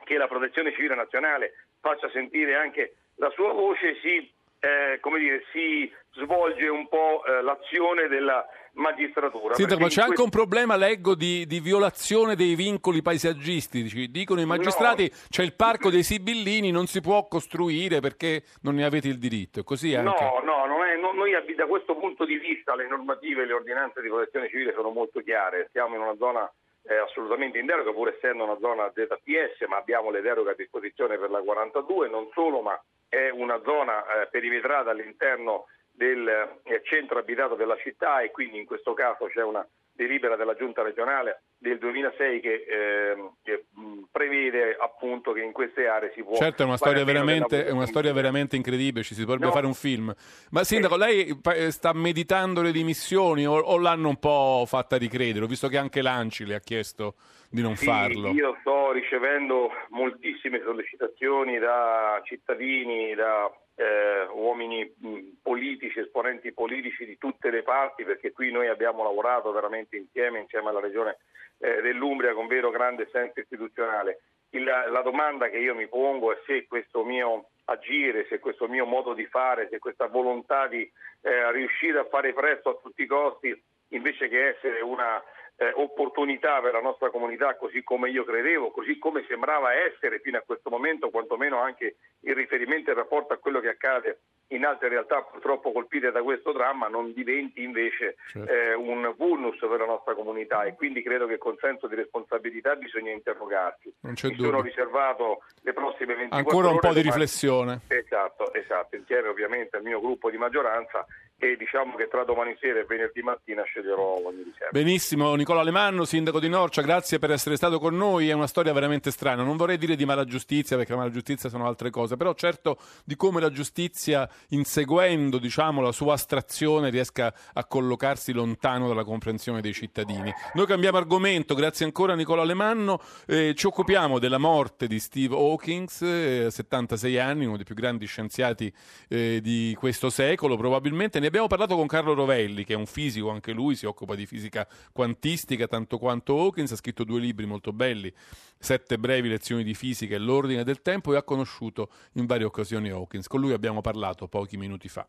che 0.03 0.17
la 0.17 0.27
Protezione 0.27 0.73
Civile 0.73 0.95
Nazionale 0.95 1.53
faccia 1.79 2.09
sentire 2.09 2.55
anche 2.55 2.95
la 3.15 3.29
sua 3.29 3.53
voce, 3.53 3.95
si, 4.01 4.29
eh, 4.59 4.99
dire, 5.01 5.43
si 5.53 5.91
svolge 6.11 6.67
un 6.67 6.89
po' 6.89 7.23
eh, 7.25 7.41
l'azione 7.41 8.09
della 8.09 8.45
magistratura. 8.75 9.53
Sindaco, 9.53 9.81
ma 9.81 9.87
c'è 9.87 10.01
anche 10.01 10.21
un 10.21 10.29
problema, 10.29 10.75
leggo, 10.75 11.15
di, 11.15 11.45
di 11.45 11.59
violazione 11.59 12.35
dei 12.35 12.55
vincoli 12.55 13.01
paesaggistici. 13.01 14.09
Dicono 14.09 14.41
i 14.41 14.45
magistrati 14.45 15.11
c'è 15.29 15.43
il 15.43 15.55
parco 15.55 15.89
dei 15.89 16.03
Sibillini, 16.03 16.71
non 16.71 16.87
si 16.87 17.01
può 17.01 17.27
costruire 17.27 17.99
perché 17.99 18.43
non 18.61 18.75
ne 18.75 18.85
avete 18.85 19.07
il 19.07 19.17
diritto. 19.17 19.59
È 19.59 19.63
così 19.63 19.95
anche. 19.95 20.23
No, 20.23 20.41
no, 20.43 20.65
non 20.65 20.85
è- 20.85 20.97
no, 20.97 21.11
noi 21.13 21.31
da 21.55 21.65
questo 21.65 21.95
punto 21.95 22.25
di 22.25 22.37
vista 22.37 22.75
le 22.75 22.87
normative 22.87 23.43
e 23.43 23.45
le 23.45 23.53
ordinanze 23.53 24.01
di 24.01 24.07
protezione 24.07 24.49
civile 24.49 24.73
sono 24.73 24.89
molto 24.89 25.21
chiare. 25.21 25.69
Siamo 25.71 25.95
in 25.95 26.01
una 26.01 26.15
zona 26.17 26.51
eh, 26.87 26.97
assolutamente 26.97 27.57
in 27.57 27.65
deroga, 27.65 27.91
pur 27.91 28.09
essendo 28.09 28.43
una 28.43 28.57
zona 28.59 28.91
ZPS, 28.93 29.67
ma 29.67 29.77
abbiamo 29.77 30.11
le 30.11 30.21
deroghe 30.21 30.51
a 30.51 30.55
disposizione 30.55 31.17
per 31.17 31.31
la 31.31 31.41
42, 31.41 32.09
non 32.09 32.29
solo, 32.33 32.61
ma 32.61 32.79
è 33.09 33.29
una 33.29 33.59
zona 33.63 34.03
eh, 34.03 34.27
perimetrata 34.27 34.91
all'interno 34.91 35.65
del 35.95 36.27
eh, 36.27 36.81
centro 36.83 37.19
abitato 37.19 37.55
della 37.55 37.77
città 37.77 38.21
e 38.21 38.31
quindi 38.31 38.57
in 38.57 38.65
questo 38.65 38.93
caso 38.93 39.27
c'è 39.27 39.43
una 39.43 39.65
delibera 39.95 40.35
della 40.35 40.55
giunta 40.55 40.81
regionale 40.83 41.43
del 41.57 41.79
2006 41.79 42.41
che, 42.41 42.65
eh, 42.67 43.31
che 43.41 43.65
prevede 44.11 44.75
appunto 44.77 45.31
che 45.31 45.41
in 45.41 45.53
queste 45.53 45.87
aree 45.87 46.11
si 46.13 46.21
può... 46.21 46.35
Certo, 46.35 46.63
è 46.63 46.65
una 46.65 46.75
storia, 46.75 47.03
veramente, 47.05 47.65
è 47.65 47.71
una 47.71 47.85
storia 47.85 48.11
veramente 48.11 48.57
incredibile, 48.57 49.05
ci 49.05 49.15
si 49.15 49.23
potrebbe 49.23 49.45
no. 49.45 49.51
fare 49.51 49.65
un 49.65 49.73
film. 49.73 50.13
Ma 50.51 50.63
Sindaco, 50.63 50.97
lei 50.97 51.39
sta 51.69 51.93
meditando 51.93 52.61
le 52.61 52.71
dimissioni 52.71 53.47
o, 53.47 53.53
o, 53.53 53.79
l'hanno 53.79 54.09
un 54.09 54.19
po' 54.19 54.65
fatta 54.67 54.97
ricredere? 54.97 55.45
Ho 55.45 55.47
visto 55.47 55.69
che 55.69 55.77
anche 55.77 56.01
l'Anci 56.01 56.45
le 56.45 56.55
ha 56.55 56.59
chiesto 56.59 57.15
di 57.49 57.61
non 57.61 57.75
sì, 57.75 57.85
farlo. 57.85 58.31
Io 58.31 58.57
sto 58.59 58.91
ricevendo 58.91 59.71
moltissime 59.89 60.61
sollecitazioni 60.61 61.57
da 61.57 62.21
cittadini, 62.25 63.15
da 63.15 63.49
eh, 63.75 64.27
uomini 64.31 64.93
mh, 64.97 65.19
politici, 65.41 65.99
esponenti 65.99 66.51
politici 66.53 67.05
di 67.05 67.17
tutte 67.17 67.49
le 67.49 67.63
parti, 67.63 68.03
perché 68.03 68.31
qui 68.31 68.51
noi 68.51 68.67
abbiamo 68.67 69.03
lavorato 69.03 69.51
veramente 69.51 69.97
insieme, 69.97 70.39
insieme 70.39 70.69
alla 70.69 70.79
Regione 70.79 71.17
eh, 71.59 71.81
dell'Umbria 71.81 72.33
con 72.33 72.47
vero 72.47 72.69
grande 72.71 73.07
senso 73.11 73.39
istituzionale. 73.39 74.21
Il, 74.51 74.63
la 74.63 75.01
domanda 75.01 75.49
che 75.49 75.57
io 75.57 75.75
mi 75.75 75.87
pongo 75.87 76.31
è 76.31 76.39
se 76.45 76.65
questo 76.67 77.03
mio 77.03 77.49
agire, 77.65 78.25
se 78.29 78.39
questo 78.39 78.67
mio 78.67 78.85
modo 78.85 79.13
di 79.13 79.25
fare, 79.25 79.67
se 79.69 79.79
questa 79.79 80.07
volontà 80.07 80.67
di 80.67 80.89
eh, 81.21 81.51
riuscire 81.51 81.99
a 81.99 82.05
fare 82.05 82.31
presto 82.31 82.69
a 82.69 82.79
tutti 82.81 83.01
i 83.01 83.07
costi, 83.07 83.59
invece 83.89 84.29
che 84.29 84.49
essere 84.49 84.81
una 84.81 85.21
eh, 85.57 85.71
opportunità 85.75 86.59
per 86.61 86.73
la 86.73 86.81
nostra 86.81 87.09
comunità, 87.09 87.55
così 87.55 87.83
come 87.83 88.09
io 88.09 88.23
credevo, 88.23 88.71
così 88.71 88.97
come 88.97 89.25
sembrava 89.27 89.73
essere 89.73 90.19
fino 90.19 90.37
a 90.37 90.43
questo 90.45 90.69
momento, 90.69 91.09
quantomeno 91.09 91.59
anche 91.59 91.95
in 92.21 92.33
riferimento 92.33 92.91
e 92.91 92.93
rapporto 92.93 93.33
a 93.33 93.37
quello 93.37 93.59
che 93.59 93.69
accade 93.69 94.19
in 94.49 94.63
altre 94.63 94.89
realtà 94.89 95.23
purtroppo 95.23 95.71
colpite 95.71 96.11
da 96.11 96.21
questo 96.21 96.51
dramma 96.51 96.87
non 96.87 97.13
diventi 97.13 97.63
invece 97.63 98.17
certo. 98.27 98.51
eh, 98.51 98.73
un 98.75 99.11
vulnus 99.17 99.57
per 99.57 99.79
la 99.79 99.85
nostra 99.85 100.13
comunità 100.13 100.63
e 100.63 100.75
quindi 100.75 101.01
credo 101.01 101.25
che 101.25 101.39
con 101.39 101.57
senso 101.59 101.87
di 101.87 101.95
responsabilità 101.95 102.75
bisogna 102.75 103.11
interrogarsi. 103.11 103.91
Non 104.01 104.13
c'è 104.13 104.27
Mi 104.27 104.35
dubbio. 104.35 104.51
sono 104.51 104.61
riservato 104.61 105.43
le 105.61 105.73
prossime 105.73 106.13
24 106.13 106.37
Ancora 106.37 106.67
un 106.67 106.77
ore 106.77 106.87
po' 106.87 106.93
di 106.93 107.01
riflessione. 107.01 107.81
Esatto, 107.87 108.53
esatto, 108.53 108.95
insieme 108.95 109.29
ovviamente 109.29 109.77
al 109.77 109.83
mio 109.83 109.99
gruppo 109.99 110.29
di 110.29 110.37
maggioranza 110.37 111.05
e 111.37 111.57
diciamo 111.57 111.95
che 111.95 112.07
tra 112.07 112.23
domani 112.23 112.55
sera 112.59 112.79
e 112.79 112.85
venerdì 112.85 113.21
mattina 113.21 113.63
sceglierò 113.63 114.21
ogni 114.23 114.43
riserva. 114.43 114.69
Benissimo, 114.71 115.35
Nicola 115.35 115.59
Alemanno, 115.59 116.05
sindaco 116.05 116.39
di 116.39 116.47
Norcia, 116.47 116.81
grazie 116.81 117.19
per 117.19 117.31
essere 117.31 117.57
stato 117.57 117.77
con 117.77 117.95
noi, 117.95 118.29
è 118.29 118.33
una 118.33 118.47
storia 118.47 118.71
veramente 118.71 119.11
strana, 119.11 119.43
non 119.43 119.57
vorrei 119.57 119.77
dire 119.77 119.97
di 119.97 120.05
mala 120.05 120.23
giustizia 120.23 120.77
perché 120.77 120.93
la 120.93 120.99
mala 120.99 121.11
giustizia 121.11 121.49
sono 121.49 121.67
altre 121.67 121.89
cose, 121.89 122.15
però 122.15 122.33
certo 122.35 122.77
di 123.03 123.17
come 123.17 123.41
la 123.41 123.51
giustizia 123.51 124.29
inseguendo 124.49 125.37
diciamo, 125.37 125.81
la 125.81 125.91
sua 125.91 126.13
astrazione 126.13 126.89
riesca 126.89 127.33
a 127.53 127.65
collocarsi 127.65 128.31
lontano 128.31 128.87
dalla 128.87 129.03
comprensione 129.03 129.59
dei 129.59 129.73
cittadini. 129.73 130.33
Noi 130.53 130.65
cambiamo 130.65 130.97
argomento, 130.97 131.53
grazie 131.53 131.83
ancora 131.85 132.15
Nicola 132.15 132.43
Alemanno, 132.43 133.01
eh, 133.27 133.53
ci 133.55 133.67
occupiamo 133.67 134.19
della 134.19 134.37
morte 134.37 134.87
di 134.87 134.99
Steve 134.99 135.35
Hawkins, 135.35 136.01
eh, 136.01 136.47
76 136.49 137.19
anni, 137.19 137.45
uno 137.45 137.57
dei 137.57 137.65
più 137.65 137.75
grandi 137.75 138.05
scienziati 138.05 138.73
eh, 139.09 139.39
di 139.41 139.75
questo 139.77 140.09
secolo 140.09 140.55
probabilmente 140.55 141.19
ne 141.25 141.31
abbiamo 141.31 141.47
parlato 141.47 141.75
con 141.75 141.87
Carlo 141.87 142.13
Rovelli, 142.13 142.63
che 142.63 142.73
è 142.73 142.75
un 142.75 142.85
fisico, 142.85 143.31
anche 143.31 143.51
lui 143.51 143.75
si 143.75 143.87
occupa 143.87 144.13
di 144.13 144.27
fisica 144.27 144.67
quantistica 144.91 145.67
tanto 145.67 145.97
quanto 145.97 146.37
Hawkins, 146.37 146.71
ha 146.71 146.75
scritto 146.75 147.03
due 147.03 147.19
libri 147.19 147.47
molto 147.47 147.73
belli, 147.73 148.13
Sette 148.59 148.99
brevi 148.99 149.27
lezioni 149.27 149.63
di 149.63 149.73
fisica 149.73 150.13
e 150.13 150.19
l'ordine 150.19 150.63
del 150.63 150.83
tempo 150.83 151.13
e 151.13 151.17
ha 151.17 151.23
conosciuto 151.23 151.89
in 152.13 152.27
varie 152.27 152.45
occasioni 152.45 152.89
Hawkins. 152.91 153.27
Con 153.27 153.41
lui 153.41 153.53
abbiamo 153.53 153.81
parlato 153.81 154.27
pochi 154.27 154.55
minuti 154.55 154.87
fa. 154.87 155.07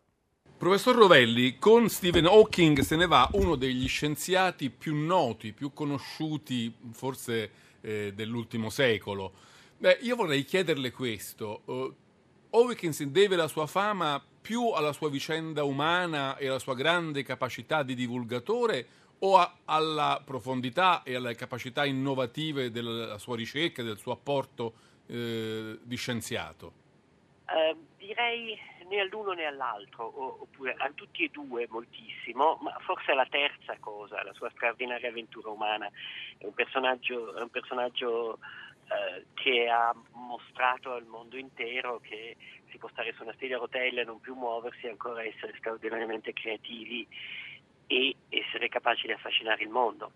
Professor 0.56 0.94
Rovelli, 0.94 1.58
con 1.58 1.90
Stephen 1.90 2.24
Hawking 2.24 2.80
se 2.80 2.96
ne 2.96 3.06
va 3.06 3.28
uno 3.32 3.54
degli 3.54 3.86
scienziati 3.86 4.70
più 4.70 4.96
noti, 4.96 5.52
più 5.52 5.74
conosciuti 5.74 6.74
forse 6.92 7.50
eh, 7.82 8.12
dell'ultimo 8.14 8.70
secolo. 8.70 9.32
Beh, 9.76 9.98
io 10.00 10.16
vorrei 10.16 10.44
chiederle 10.44 10.92
questo. 10.92 11.60
Uh, 11.66 11.94
Hawkins 12.48 13.02
deve 13.04 13.36
la 13.36 13.48
sua 13.48 13.66
fama 13.66 14.22
più 14.46 14.70
alla 14.70 14.92
sua 14.92 15.10
vicenda 15.10 15.64
umana 15.64 16.36
e 16.36 16.46
alla 16.46 16.60
sua 16.60 16.76
grande 16.76 17.24
capacità 17.24 17.82
di 17.82 17.96
divulgatore 17.96 18.86
o 19.18 19.38
a, 19.38 19.56
alla 19.64 20.22
profondità 20.24 21.02
e 21.02 21.16
alle 21.16 21.34
capacità 21.34 21.84
innovative 21.84 22.70
della 22.70 23.18
sua 23.18 23.34
ricerca, 23.34 23.82
del 23.82 23.98
suo 23.98 24.12
apporto 24.12 24.74
eh, 25.08 25.80
di 25.82 25.96
scienziato? 25.96 26.72
Uh, 27.48 27.76
direi 27.96 28.56
né 28.88 29.00
all'uno 29.00 29.32
né 29.32 29.46
all'altro, 29.46 30.04
oppure 30.42 30.76
a 30.78 30.92
tutti 30.94 31.24
e 31.24 31.28
due 31.32 31.66
moltissimo, 31.68 32.60
ma 32.62 32.70
forse 32.78 33.14
la 33.14 33.26
terza 33.28 33.76
cosa, 33.80 34.22
la 34.22 34.32
sua 34.32 34.48
straordinaria 34.50 35.08
avventura 35.08 35.50
umana. 35.50 35.90
È 36.38 36.44
un 36.44 36.54
personaggio, 36.54 37.34
è 37.34 37.40
un 37.40 37.50
personaggio 37.50 38.38
eh, 38.88 39.26
che 39.34 39.68
ha 39.68 39.92
mostrato 40.12 40.92
al 40.92 41.06
mondo 41.06 41.36
intero 41.36 41.98
che 41.98 42.36
si 42.70 42.78
può 42.78 42.88
stare 42.88 43.12
su 43.12 43.22
una 43.22 43.34
sedia 43.38 43.56
a 43.56 43.60
rotelle, 43.60 44.04
non 44.04 44.20
più 44.20 44.34
muoversi, 44.34 44.86
ancora 44.86 45.22
essere 45.22 45.54
straordinariamente 45.58 46.32
creativi 46.32 47.06
e 47.86 48.16
essere 48.28 48.68
capaci 48.68 49.06
di 49.06 49.12
affascinare 49.12 49.62
il 49.62 49.70
mondo. 49.70 50.12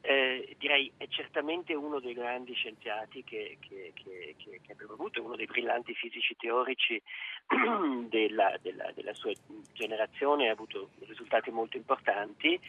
Eh, 0.00 0.54
direi 0.58 0.92
è 0.98 1.06
certamente 1.08 1.72
uno 1.74 1.98
dei 1.98 2.12
grandi 2.12 2.52
scienziati 2.52 3.24
che, 3.24 3.56
che, 3.58 3.92
che, 3.94 4.34
che, 4.36 4.72
abbiamo 4.72 4.92
avuto, 4.92 5.22
uno 5.22 5.34
dei 5.34 5.46
brillanti 5.46 5.94
fisici 5.94 6.36
teorici 6.36 7.00
della, 8.08 8.54
della, 8.60 8.92
della 8.92 9.14
sua 9.14 9.32
generazione, 9.72 10.48
ha 10.48 10.52
avuto 10.52 10.90
risultati 11.06 11.50
molto 11.50 11.78
importanti 11.78 12.60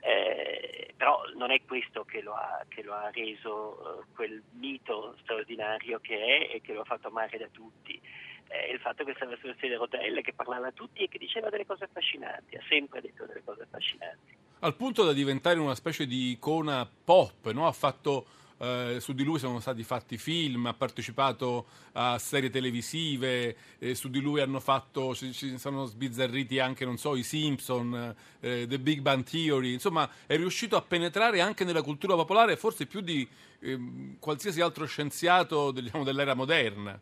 eh, 0.00 0.94
però 0.96 1.22
non 1.34 1.50
è 1.50 1.60
questo 1.64 2.04
che 2.04 2.22
lo 2.22 2.32
ha, 2.32 2.64
che 2.68 2.82
lo 2.82 2.94
ha 2.94 3.10
reso 3.10 4.00
eh, 4.00 4.04
quel 4.14 4.42
mito 4.52 5.16
straordinario 5.22 5.98
che 6.00 6.14
è 6.16 6.54
e 6.54 6.60
che 6.60 6.74
lo 6.74 6.82
ha 6.82 6.84
fatto 6.84 7.08
amare 7.08 7.38
da 7.38 7.48
tutti. 7.50 8.00
Eh, 8.48 8.72
il 8.72 8.80
fatto 8.80 9.04
che 9.04 9.12
stava 9.16 9.36
sulle 9.40 9.56
sedie 9.58 9.76
a 9.76 9.78
rotelle, 9.78 10.22
che 10.22 10.32
parlava 10.32 10.68
a 10.68 10.72
tutti 10.72 11.02
e 11.02 11.08
che 11.08 11.18
diceva 11.18 11.50
delle 11.50 11.66
cose 11.66 11.84
affascinanti, 11.84 12.56
ha 12.56 12.62
sempre 12.68 13.00
detto 13.00 13.24
delle 13.26 13.42
cose 13.44 13.62
affascinanti. 13.62 14.34
Al 14.60 14.74
punto 14.74 15.04
da 15.04 15.12
diventare 15.12 15.58
una 15.58 15.74
specie 15.74 16.06
di 16.06 16.30
icona 16.30 16.88
pop, 17.04 17.50
no? 17.50 17.66
ha 17.66 17.72
fatto 17.72 18.26
eh, 18.58 18.96
su 19.00 19.12
di 19.12 19.22
lui 19.22 19.38
sono 19.38 19.60
stati 19.60 19.82
fatti 19.82 20.16
film, 20.16 20.66
ha 20.66 20.74
partecipato 20.74 21.66
a 21.92 22.18
serie 22.18 22.50
televisive, 22.50 23.56
eh, 23.78 23.94
su 23.94 24.08
di 24.08 24.20
lui 24.20 24.40
hanno 24.40 24.60
fatto, 24.60 25.14
ci, 25.14 25.32
ci, 25.32 25.58
sono 25.58 25.84
sbizzarriti 25.84 26.58
anche, 26.58 26.84
non 26.84 26.96
so, 26.96 27.16
i 27.16 27.22
Simpson, 27.22 28.14
eh, 28.40 28.66
The 28.66 28.78
Big 28.78 29.00
Bang 29.00 29.24
Theory, 29.24 29.72
insomma 29.72 30.08
è 30.26 30.36
riuscito 30.36 30.76
a 30.76 30.82
penetrare 30.82 31.40
anche 31.40 31.64
nella 31.64 31.82
cultura 31.82 32.14
popolare 32.14 32.56
forse 32.56 32.86
più 32.86 33.00
di 33.00 33.28
ehm, 33.60 34.16
qualsiasi 34.18 34.60
altro 34.60 34.86
scienziato 34.86 35.70
diciamo, 35.70 36.04
dell'era 36.04 36.34
moderna. 36.34 36.98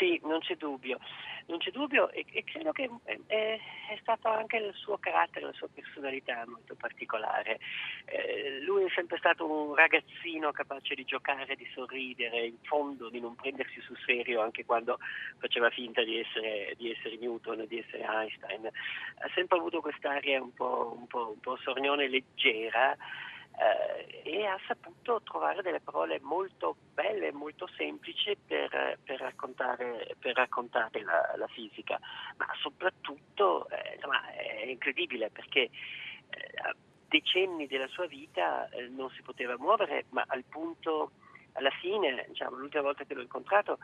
Sì, 0.00 0.18
non 0.24 0.40
c'è 0.40 0.56
dubbio 0.56 0.98
non 1.50 1.58
c'è 1.58 1.70
dubbio 1.70 2.10
e, 2.10 2.24
e 2.30 2.44
credo 2.44 2.70
che 2.72 2.88
è, 3.04 3.18
è, 3.26 3.98
stato 4.00 4.28
anche 4.28 4.56
il 4.56 4.72
suo 4.74 4.98
carattere, 4.98 5.46
la 5.46 5.52
sua 5.52 5.68
personalità 5.68 6.44
molto 6.46 6.74
particolare. 6.76 7.58
Eh, 8.06 8.60
lui 8.62 8.84
è 8.84 8.90
sempre 8.94 9.18
stato 9.18 9.44
un 9.44 9.74
ragazzino 9.74 10.52
capace 10.52 10.94
di 10.94 11.04
giocare, 11.04 11.56
di 11.56 11.68
sorridere, 11.74 12.46
in 12.46 12.58
fondo 12.62 13.10
di 13.10 13.20
non 13.20 13.34
prendersi 13.34 13.80
sul 13.80 13.98
serio 14.06 14.40
anche 14.40 14.64
quando 14.64 14.98
faceva 15.38 15.68
finta 15.70 16.02
di 16.04 16.20
essere, 16.20 16.74
di 16.78 16.92
essere 16.92 17.16
Newton, 17.16 17.66
di 17.66 17.78
essere 17.78 18.04
Einstein. 18.04 18.66
Ha 18.66 19.30
sempre 19.34 19.58
avuto 19.58 19.80
quest'aria 19.80 20.40
un 20.40 20.54
po', 20.54 20.96
un 20.96 21.06
po', 21.08 21.32
un 21.34 21.40
po 21.40 21.56
sornione 21.56 22.08
leggera 22.08 22.96
eh, 23.60 24.22
e 24.24 24.46
ha 24.46 24.58
saputo 24.66 25.20
trovare 25.22 25.60
delle 25.60 25.80
parole 25.80 26.18
molto 26.22 26.76
belle, 26.94 27.30
molto 27.30 27.68
semplici 27.76 28.34
per, 28.36 28.98
per 29.04 29.20
raccontare, 29.20 30.16
per 30.18 30.34
raccontare 30.34 31.02
la, 31.02 31.34
la, 31.36 31.46
fisica, 31.48 31.98
ma 32.38 32.46
soprattutto 32.60 33.68
eh, 33.68 33.94
insomma, 33.96 34.26
è 34.30 34.64
incredibile 34.64 35.28
perché 35.30 35.60
eh, 35.60 35.70
a 36.62 36.74
decenni 37.06 37.66
della 37.66 37.88
sua 37.88 38.06
vita 38.06 38.68
eh, 38.70 38.88
non 38.88 39.10
si 39.10 39.20
poteva 39.22 39.56
muovere, 39.58 40.06
ma 40.10 40.24
al 40.28 40.44
punto 40.44 41.10
alla 41.52 41.70
fine, 41.70 42.24
diciamo, 42.28 42.56
l'ultima 42.56 42.82
volta 42.82 43.04
che 43.04 43.14
l'ho 43.14 43.22
incontrato, 43.22 43.78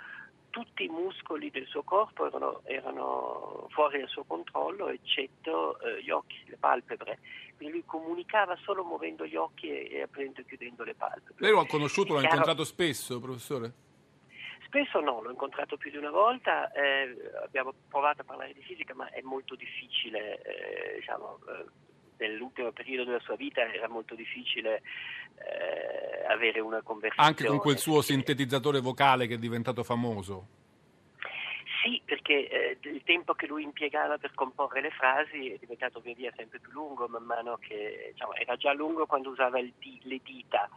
tutti 0.51 0.85
i 0.85 0.89
muscoli 0.89 1.51
del 1.51 1.67
suo 1.67 1.83
corpo 1.83 2.27
erano, 2.27 2.63
erano 2.65 3.67
fuori 3.71 3.99
dal 3.99 4.09
suo 4.09 4.25
controllo, 4.25 4.89
eccetto 4.89 5.79
eh, 5.81 6.03
gli 6.03 6.11
occhi, 6.11 6.43
le 6.47 6.57
palpebre. 6.57 7.19
Quindi 7.57 7.75
lui 7.75 7.85
comunicava 7.85 8.57
solo 8.57 8.85
muovendo 8.85 9.27
gli 9.27 9.37
occhi 9.37 9.69
e, 9.69 9.89
e 9.91 10.03
aprendo 10.03 10.41
e 10.41 10.47
chiudendo 10.47 10.85
le 10.85 10.95
palpebre. 10.95 11.35
Lei 11.37 11.51
lo 11.51 11.61
ha 11.61 11.67
conosciuto, 11.67 12.15
l'ha 12.15 12.23
incontrato 12.23 12.65
spesso, 12.65 13.21
professore? 13.21 13.73
Spesso 14.65 15.01
no, 15.01 15.23
l'ho 15.23 15.31
incontrato 15.31 15.77
più 15.77 15.91
di 15.91 15.97
una 15.97 16.11
volta, 16.11 16.71
eh, 16.73 17.15
abbiamo 17.43 17.73
provato 17.89 18.23
a 18.23 18.25
parlare 18.25 18.53
di 18.53 18.63
fisica, 18.63 18.95
ma 18.95 19.09
è 19.11 19.21
molto 19.23 19.55
difficile, 19.55 20.43
eh, 20.43 20.97
diciamo, 20.97 21.39
eh, 21.49 21.65
nell'ultimo 22.19 22.73
periodo 22.73 23.05
della 23.05 23.21
sua 23.21 23.37
vita 23.37 23.61
era 23.73 23.89
molto 23.89 24.15
difficile 24.15 24.83
eh, 25.37 26.27
avere 26.27 26.61
una 26.61 26.83
conversazione. 26.83 27.29
Anche 27.29 27.47
con 27.47 27.59
quel 27.59 27.79
suo 27.79 28.01
sintetizzatore 28.03 28.81
vocale 28.81 29.27
che 29.27 29.35
è 29.35 29.39
diventato 29.39 29.83
famoso. 29.85 30.65
Sì, 31.83 32.03
perché 32.05 32.49
eh, 32.49 32.79
il 32.81 33.03
tempo 33.05 33.35
che 33.35 33.47
lui 33.47 33.63
impiegava 33.63 34.19
per 34.19 34.35
comporre 34.35 34.81
le 34.81 34.91
frasi 34.91 35.51
è 35.51 35.57
diventato 35.59 36.01
via 36.01 36.15
via 36.15 36.33
sempre 36.37 36.59
più 36.59 36.73
lungo 36.73 37.07
man 37.07 37.23
mano 37.23 37.59
che 37.59 38.11
diciamo, 38.13 38.35
era 38.35 38.57
già 38.57 38.73
lungo 38.73 39.07
quando 39.07 39.31
usava 39.31 39.61
di, 39.61 40.01
le 40.03 40.21
dita 40.25 40.69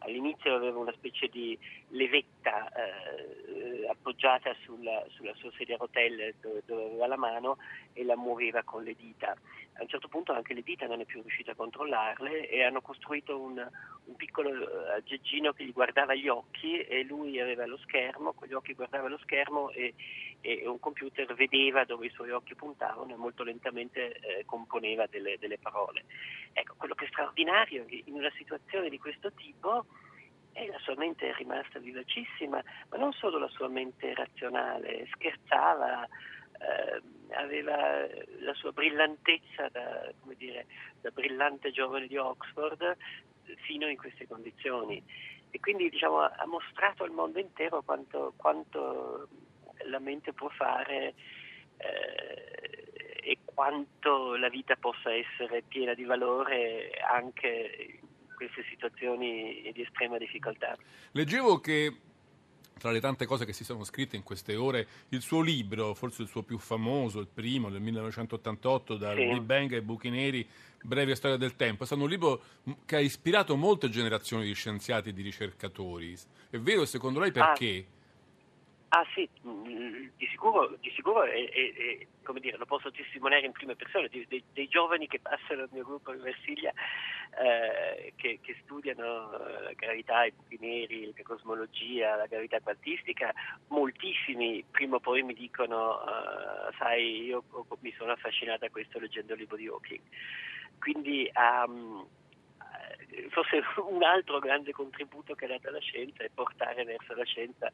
all'inizio 0.00 0.54
aveva 0.54 0.78
una 0.78 0.92
specie 0.92 1.28
di 1.28 1.58
levetta 1.88 2.68
eh, 2.72 3.88
appoggiata 3.88 4.54
sulla, 4.62 5.04
sulla, 5.08 5.34
sua 5.36 5.50
sedia 5.56 5.74
a 5.74 5.78
rotelle 5.78 6.34
dove, 6.40 6.62
dove, 6.66 6.84
aveva 6.84 7.06
la 7.06 7.16
mano 7.16 7.58
e 7.92 8.04
la 8.04 8.16
muoveva 8.16 8.62
con 8.62 8.82
le 8.82 8.94
dita. 8.94 9.36
A 9.78 9.82
un 9.82 9.88
certo 9.88 10.08
punto 10.08 10.32
anche 10.32 10.54
le 10.54 10.62
dita 10.62 10.88
non 10.88 11.00
è 11.00 11.04
più 11.04 11.20
riuscita 11.20 11.52
a 11.52 11.54
controllarle 11.54 12.48
e 12.48 12.64
hanno 12.64 12.80
costruito 12.80 13.38
un, 13.38 13.64
un 14.04 14.16
piccolo 14.16 14.50
eh, 14.50 14.96
aggeggino 14.96 15.52
che 15.52 15.64
gli 15.64 15.72
guardava 15.72 16.16
gli 16.16 16.26
occhi 16.26 16.80
e 16.80 17.04
lui 17.04 17.40
aveva 17.40 17.64
lo 17.64 17.78
schermo, 17.78 18.32
con 18.32 18.48
gli 18.48 18.54
occhi 18.54 18.74
guardava 18.74 19.08
lo 19.08 19.18
schermo 19.18 19.70
e, 19.70 19.94
e 20.40 20.66
un 20.66 20.80
computer 20.80 21.32
vedeva 21.34 21.84
dove 21.84 22.06
i 22.06 22.10
suoi 22.10 22.30
occhi 22.32 22.56
puntavano 22.56 23.12
e 23.12 23.16
molto 23.16 23.44
lentamente 23.44 24.18
eh, 24.18 24.44
componeva 24.44 25.06
delle, 25.06 25.38
delle 25.38 25.58
parole. 25.58 26.06
Ecco, 26.52 26.74
quello 26.76 26.94
che 26.94 27.04
è 27.04 27.08
straordinario 27.08 27.84
in 27.88 28.14
una 28.14 28.32
situazione 28.36 28.88
di 28.88 28.98
questo 28.98 29.32
tipo 29.32 29.86
e 30.54 30.66
la 30.66 30.78
sua 30.80 30.96
mente 30.96 31.30
è 31.30 31.34
rimasta 31.34 31.78
vivacissima, 31.78 32.60
ma 32.90 32.96
non 32.96 33.12
solo 33.12 33.38
la 33.38 33.48
sua 33.48 33.68
mente 33.68 34.12
razionale, 34.12 35.06
scherzava, 35.12 36.08
eh, 36.58 37.34
aveva 37.34 38.06
la 38.40 38.54
sua 38.54 38.72
brillantezza 38.72 39.68
da, 39.70 40.12
dire, 40.36 40.66
da, 41.00 41.10
brillante 41.10 41.70
giovane 41.70 42.06
di 42.06 42.16
Oxford 42.16 42.96
fino 43.62 43.86
in 43.88 43.96
queste 43.96 44.26
condizioni. 44.26 45.02
E 45.50 45.60
quindi 45.60 45.88
diciamo, 45.88 46.20
ha 46.20 46.46
mostrato 46.46 47.04
al 47.04 47.10
mondo 47.10 47.38
intero 47.38 47.82
quanto, 47.82 48.34
quanto 48.36 49.28
la 49.86 49.98
mente 49.98 50.32
può 50.32 50.48
fare 50.48 51.14
eh, 51.76 53.18
e 53.22 53.38
quanto 53.44 54.36
la 54.36 54.48
vita 54.48 54.76
possa 54.76 55.12
essere 55.12 55.62
piena 55.62 55.94
di 55.94 56.04
valore 56.04 56.90
anche 57.10 58.00
queste 58.34 58.64
situazioni 58.68 59.70
di 59.72 59.82
estrema 59.82 60.16
difficoltà. 60.16 60.76
Leggevo 61.12 61.58
che 61.58 61.92
tra 62.78 62.90
le 62.90 63.00
tante 63.00 63.26
cose 63.26 63.44
che 63.44 63.52
si 63.52 63.64
sono 63.64 63.84
scritte 63.84 64.16
in 64.16 64.22
queste 64.22 64.56
ore, 64.56 64.86
il 65.10 65.20
suo 65.20 65.40
libro, 65.40 65.94
forse 65.94 66.22
il 66.22 66.28
suo 66.28 66.42
più 66.42 66.58
famoso, 66.58 67.20
il 67.20 67.28
primo 67.32 67.70
del 67.70 67.80
1988, 67.80 68.96
dal 68.96 69.16
sì. 69.16 69.26
Big 69.26 69.40
Bang 69.40 69.72
ai 69.72 69.82
buchi 69.82 70.08
neri, 70.10 70.46
Breve 70.82 71.16
storia 71.16 71.36
del 71.36 71.56
tempo, 71.56 71.82
è 71.82 71.86
stato 71.86 72.02
un 72.02 72.08
libro 72.08 72.40
che 72.86 72.96
ha 72.96 73.00
ispirato 73.00 73.56
molte 73.56 73.90
generazioni 73.90 74.44
di 74.44 74.54
scienziati 74.54 75.08
e 75.08 75.12
di 75.12 75.22
ricercatori. 75.22 76.16
È 76.48 76.58
vero, 76.58 76.86
secondo 76.86 77.18
lei 77.18 77.32
perché? 77.32 77.86
Ah. 77.86 77.96
Ah 78.90 79.04
sì, 79.14 79.28
mm, 79.46 80.08
di 80.16 80.26
sicuro, 80.28 80.74
di 80.80 80.90
sicuro 80.94 81.24
è, 81.24 81.50
è, 81.50 81.72
è, 81.74 82.06
dire, 82.40 82.56
lo 82.56 82.64
posso 82.64 82.90
testimoniare 82.90 83.44
in 83.44 83.52
prima 83.52 83.74
persona, 83.74 84.06
dei, 84.08 84.24
dei, 84.26 84.42
dei 84.52 84.66
giovani 84.66 85.06
che 85.06 85.20
passano 85.20 85.62
al 85.62 85.68
mio 85.72 85.84
gruppo 85.84 86.12
di 86.12 86.20
Versilia, 86.20 86.72
eh, 87.38 88.14
che, 88.16 88.38
che, 88.40 88.56
studiano 88.62 89.30
la 89.30 89.72
gravità, 89.74 90.24
i 90.24 90.32
buchi 90.32 90.56
neri, 90.58 91.12
la 91.14 91.22
cosmologia, 91.22 92.16
la 92.16 92.26
gravità 92.26 92.60
quantistica, 92.60 93.34
moltissimi 93.68 94.64
prima 94.70 94.96
o 94.96 95.00
poi 95.00 95.22
mi 95.22 95.34
dicono, 95.34 96.00
uh, 96.00 96.72
sai, 96.78 97.26
io 97.26 97.44
mi 97.80 97.92
sono 97.92 98.12
affascinata 98.12 98.66
a 98.66 98.70
questo 98.70 98.98
leggendo 98.98 99.34
il 99.34 99.40
libro 99.40 99.56
di 99.56 99.66
Hawking. 99.66 100.00
Quindi 100.78 101.30
um, 101.34 102.06
forse 103.30 103.62
un 103.88 104.02
altro 104.02 104.38
grande 104.38 104.72
contributo 104.72 105.34
che 105.34 105.44
ha 105.44 105.48
dato 105.48 105.70
la 105.70 105.80
scienza 105.80 106.22
è 106.22 106.30
portare 106.32 106.84
verso 106.84 107.14
la 107.14 107.24
scienza 107.24 107.70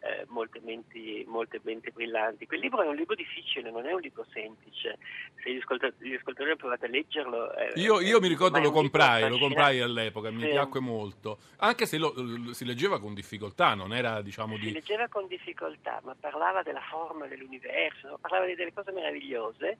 eh, 0.00 0.24
molte, 0.28 0.60
menti, 0.62 1.24
molte, 1.26 1.60
menti, 1.62 1.90
brillanti. 1.90 2.46
Quel 2.46 2.60
libro 2.60 2.82
è 2.82 2.88
un 2.88 2.96
libro 2.96 3.14
difficile, 3.14 3.70
non 3.70 3.86
è 3.86 3.92
un 3.92 4.00
libro 4.00 4.26
semplice. 4.32 4.98
Se 5.42 5.52
gli 5.52 5.58
ascoltatori, 5.58 6.08
gli 6.08 6.14
ascoltatori 6.14 6.50
hanno 6.50 6.58
provato 6.58 6.84
a 6.84 6.88
leggerlo... 6.88 7.54
Eh, 7.54 7.72
io, 7.80 8.00
io 8.00 8.20
mi 8.20 8.28
ricordo 8.28 8.58
lo 8.58 8.70
comprai, 8.70 9.28
lo 9.28 9.38
comprai 9.38 9.80
all'epoca, 9.80 10.30
mi 10.30 10.40
sì. 10.40 10.48
piacque 10.48 10.80
molto, 10.80 11.38
anche 11.58 11.86
se 11.86 11.98
lo, 11.98 12.52
si 12.52 12.64
leggeva 12.64 13.00
con 13.00 13.14
difficoltà, 13.14 13.74
non 13.74 13.92
era 13.92 14.22
diciamo 14.22 14.56
di... 14.56 14.68
Si 14.68 14.72
leggeva 14.72 15.08
con 15.08 15.26
difficoltà, 15.26 16.00
ma 16.04 16.16
parlava 16.18 16.62
della 16.62 16.82
forma 16.82 17.26
dell'universo, 17.26 18.18
parlava 18.20 18.46
delle 18.46 18.72
cose 18.72 18.92
meravigliose 18.92 19.78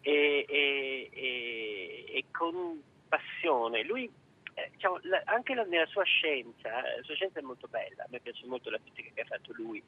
e, 0.00 0.46
e, 0.48 1.10
e, 1.12 2.04
e 2.08 2.24
con 2.30 2.82
passione. 3.10 3.82
Lui 3.82 4.10
eh, 4.54 4.70
diciamo, 4.72 5.00
anche 5.24 5.54
la, 5.54 5.64
nella 5.64 5.86
sua 5.86 6.04
scienza, 6.04 6.68
eh, 6.84 6.96
la 6.96 7.02
sua 7.02 7.14
scienza 7.14 7.40
è 7.40 7.42
molto 7.42 7.66
bella, 7.68 8.04
a 8.04 8.06
me 8.08 8.20
piace 8.20 8.46
molto 8.46 8.70
la 8.70 8.80
fisica 8.82 9.10
che 9.12 9.20
ha 9.22 9.26
fatto 9.26 9.52
lui, 9.54 9.82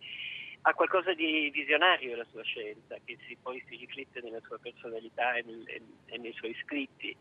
ha 0.63 0.75
qualcosa 0.75 1.15
di 1.15 1.51
visionario 1.51 2.17
la 2.17 2.27
sua 2.31 2.43
scienza, 2.43 2.97
che 3.05 3.19
si, 3.27 3.37
poi 3.41 3.63
si 3.69 3.77
riflette 3.77 4.21
nella 4.21 4.41
sua 4.45 4.59
personalità 4.59 5.35
e, 5.35 5.43
nel, 5.43 5.83
e, 6.07 6.19
nei 6.19 6.33
suoi 6.33 6.55
scritti. 6.63 7.17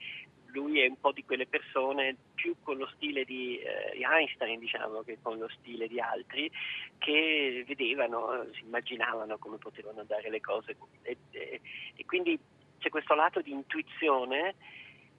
Lui 0.54 0.82
è 0.82 0.88
un 0.88 1.00
po' 1.00 1.14
di 1.14 1.24
quelle 1.24 1.48
persone 1.48 2.14
più 2.36 2.58
con 2.62 2.76
lo 2.76 2.86
stile 2.96 3.24
di, 3.24 3.58
eh, 3.60 3.98
Einstein, 4.04 4.60
diciamo, 4.60 5.02
che 5.02 5.18
con 5.22 5.38
lo 5.38 5.48
stile 5.48 5.88
di 5.88 6.00
altri, 6.02 6.52
che 6.98 7.64
vedevano, 7.66 8.46
si 8.52 8.62
immaginavano 8.64 9.38
come 9.38 9.58
potevano 9.58 10.02
andare 10.02 10.30
le 10.30 10.42
cose. 10.42 10.76
E, 11.04 11.18
e 11.32 12.06
quindi 12.06 12.38
c'è 12.80 12.90
questo 12.90 13.16
lato 13.16 13.40
di 13.42 13.52
intuizione 13.52 14.56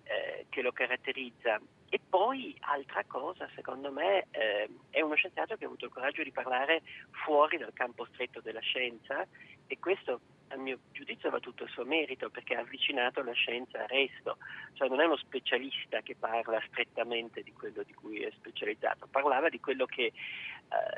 eh, 0.05 0.47
che 0.49 0.63
lo 0.63 0.73
caratterizza. 0.73 1.61
E 1.89 2.01
poi, 2.09 2.57
altra 2.61 3.05
cosa, 3.05 3.49
secondo 3.55 3.93
me, 3.93 4.27
eh, 4.31 4.69
è 4.91 5.01
uno 5.03 5.15
scienziato 5.15 5.57
che 5.57 5.65
ha 5.65 5.67
avuto 5.67 5.85
il 5.85 5.93
coraggio 5.93 6.23
di 6.23 6.33
parlare 6.33 6.83
fuori 7.11 7.59
dal 7.59 7.73
campo 7.75 8.07
stretto 8.07 8.41
della 8.41 8.61
scienza 8.61 9.27
e 9.67 9.79
questo 9.79 10.21
a 10.53 10.57
mio 10.57 10.79
giudizio 10.93 11.31
va 11.31 11.41
tutto 11.41 11.65
il 11.65 11.71
suo 11.71 11.85
merito 11.85 12.31
perché 12.31 12.55
ha 12.55 12.61
avvicinato 12.61 13.23
la 13.23 13.33
scienza 13.33 13.81
al 13.81 13.89
resto, 13.89 14.37
cioè 14.75 14.89
non 14.89 15.01
è 15.01 15.07
uno 15.07 15.17
specialista 15.17 16.01
che 16.03 16.15
parla 16.15 16.63
strettamente 16.69 17.43
di 17.43 17.53
quello 17.53 17.83
di 17.83 17.95
cui 17.95 18.21
è 18.23 18.31
specializzato, 18.37 19.07
parlava 19.11 19.49
di 19.49 19.61
quello 19.61 19.87
che 19.87 20.05
eh, 20.05 20.13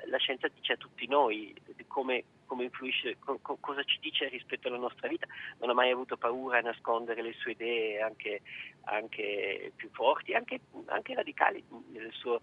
la 0.08 0.18
scienza 0.18 0.48
dice 0.48 0.72
a 0.72 0.76
tutti 0.76 1.06
noi, 1.06 1.54
di 1.74 1.86
come, 1.86 2.24
come 2.46 2.64
influisce, 2.64 3.16
co- 3.18 3.38
co- 3.40 3.58
cosa 3.60 3.82
ci 3.84 3.98
dice 4.00 4.28
rispetto 4.28 4.68
alla 4.68 4.78
nostra 4.78 5.08
vita, 5.08 5.26
non 5.58 5.70
ha 5.70 5.74
mai 5.74 5.90
avuto 5.90 6.16
paura 6.16 6.58
a 6.58 6.62
nascondere 6.62 7.22
le 7.22 7.34
sue 7.34 7.52
idee 7.52 8.00
anche, 8.00 8.42
anche 8.84 9.72
più 9.76 9.88
forti, 9.92 10.34
anche, 10.34 10.60
anche 10.86 11.14
radicali 11.14 11.64
nel 11.92 12.12
suo 12.12 12.40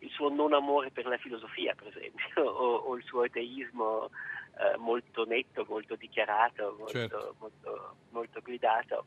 il 0.00 0.10
suo 0.10 0.28
non 0.28 0.52
amore 0.52 0.90
per 0.90 1.06
la 1.06 1.16
filosofia, 1.16 1.74
per 1.74 1.88
esempio, 1.88 2.44
o, 2.44 2.76
o 2.76 2.96
il 2.96 3.02
suo 3.02 3.22
ateismo 3.22 4.10
eh, 4.58 4.76
molto 4.76 5.24
netto, 5.24 5.64
molto 5.68 5.96
dichiarato, 5.96 6.74
molto, 6.78 6.92
certo. 6.92 7.36
molto, 7.38 7.96
molto 8.10 8.40
guidato. 8.40 9.06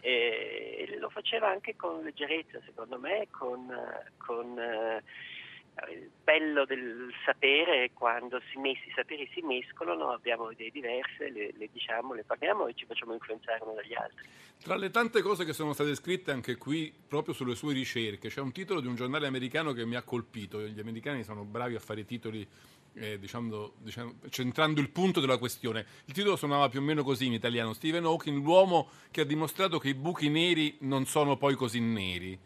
E 0.00 0.96
lo 0.98 1.08
faceva 1.10 1.48
anche 1.48 1.76
con 1.76 2.02
leggerezza, 2.02 2.60
secondo 2.64 2.98
me, 2.98 3.28
con, 3.30 3.72
con 4.16 4.58
eh, 4.58 6.01
il 6.34 6.40
bello 6.40 6.64
del 6.64 7.12
sapere 7.24 7.90
quando 7.92 8.40
si 8.50 8.58
messi, 8.58 8.88
i 8.88 8.92
saperi 8.94 9.28
si 9.34 9.40
mescolano, 9.42 10.10
abbiamo 10.10 10.50
idee 10.50 10.70
diverse, 10.70 11.30
le, 11.30 11.52
le, 11.56 11.68
diciamo, 11.72 12.14
le 12.14 12.24
parliamo 12.24 12.66
e 12.66 12.74
ci 12.74 12.86
facciamo 12.86 13.12
influenzare 13.12 13.58
uno 13.62 13.74
dagli 13.74 13.94
altri. 13.94 14.26
Tra 14.62 14.76
le 14.76 14.90
tante 14.90 15.20
cose 15.22 15.44
che 15.44 15.52
sono 15.52 15.72
state 15.72 15.94
scritte 15.94 16.30
anche 16.30 16.56
qui, 16.56 16.92
proprio 17.08 17.34
sulle 17.34 17.54
sue 17.54 17.74
ricerche, 17.74 18.28
c'è 18.28 18.40
un 18.40 18.52
titolo 18.52 18.80
di 18.80 18.86
un 18.86 18.94
giornale 18.94 19.26
americano 19.26 19.72
che 19.72 19.84
mi 19.84 19.96
ha 19.96 20.02
colpito. 20.02 20.60
Gli 20.60 20.80
americani 20.80 21.24
sono 21.24 21.44
bravi 21.44 21.74
a 21.74 21.80
fare 21.80 22.04
titoli 22.04 22.46
eh, 22.94 23.18
diciamo, 23.18 23.72
diciamo, 23.78 24.14
centrando 24.30 24.80
il 24.80 24.90
punto 24.90 25.20
della 25.20 25.38
questione. 25.38 25.84
Il 26.04 26.14
titolo 26.14 26.36
suonava 26.36 26.68
più 26.68 26.80
o 26.80 26.82
meno 26.82 27.02
così 27.02 27.26
in 27.26 27.32
italiano: 27.32 27.72
Stephen 27.72 28.04
Hawking, 28.04 28.42
l'uomo 28.42 28.88
che 29.10 29.22
ha 29.22 29.24
dimostrato 29.24 29.78
che 29.78 29.88
i 29.88 29.94
buchi 29.94 30.28
neri 30.28 30.76
non 30.80 31.06
sono 31.06 31.36
poi 31.36 31.54
così 31.54 31.80
neri. 31.80 32.38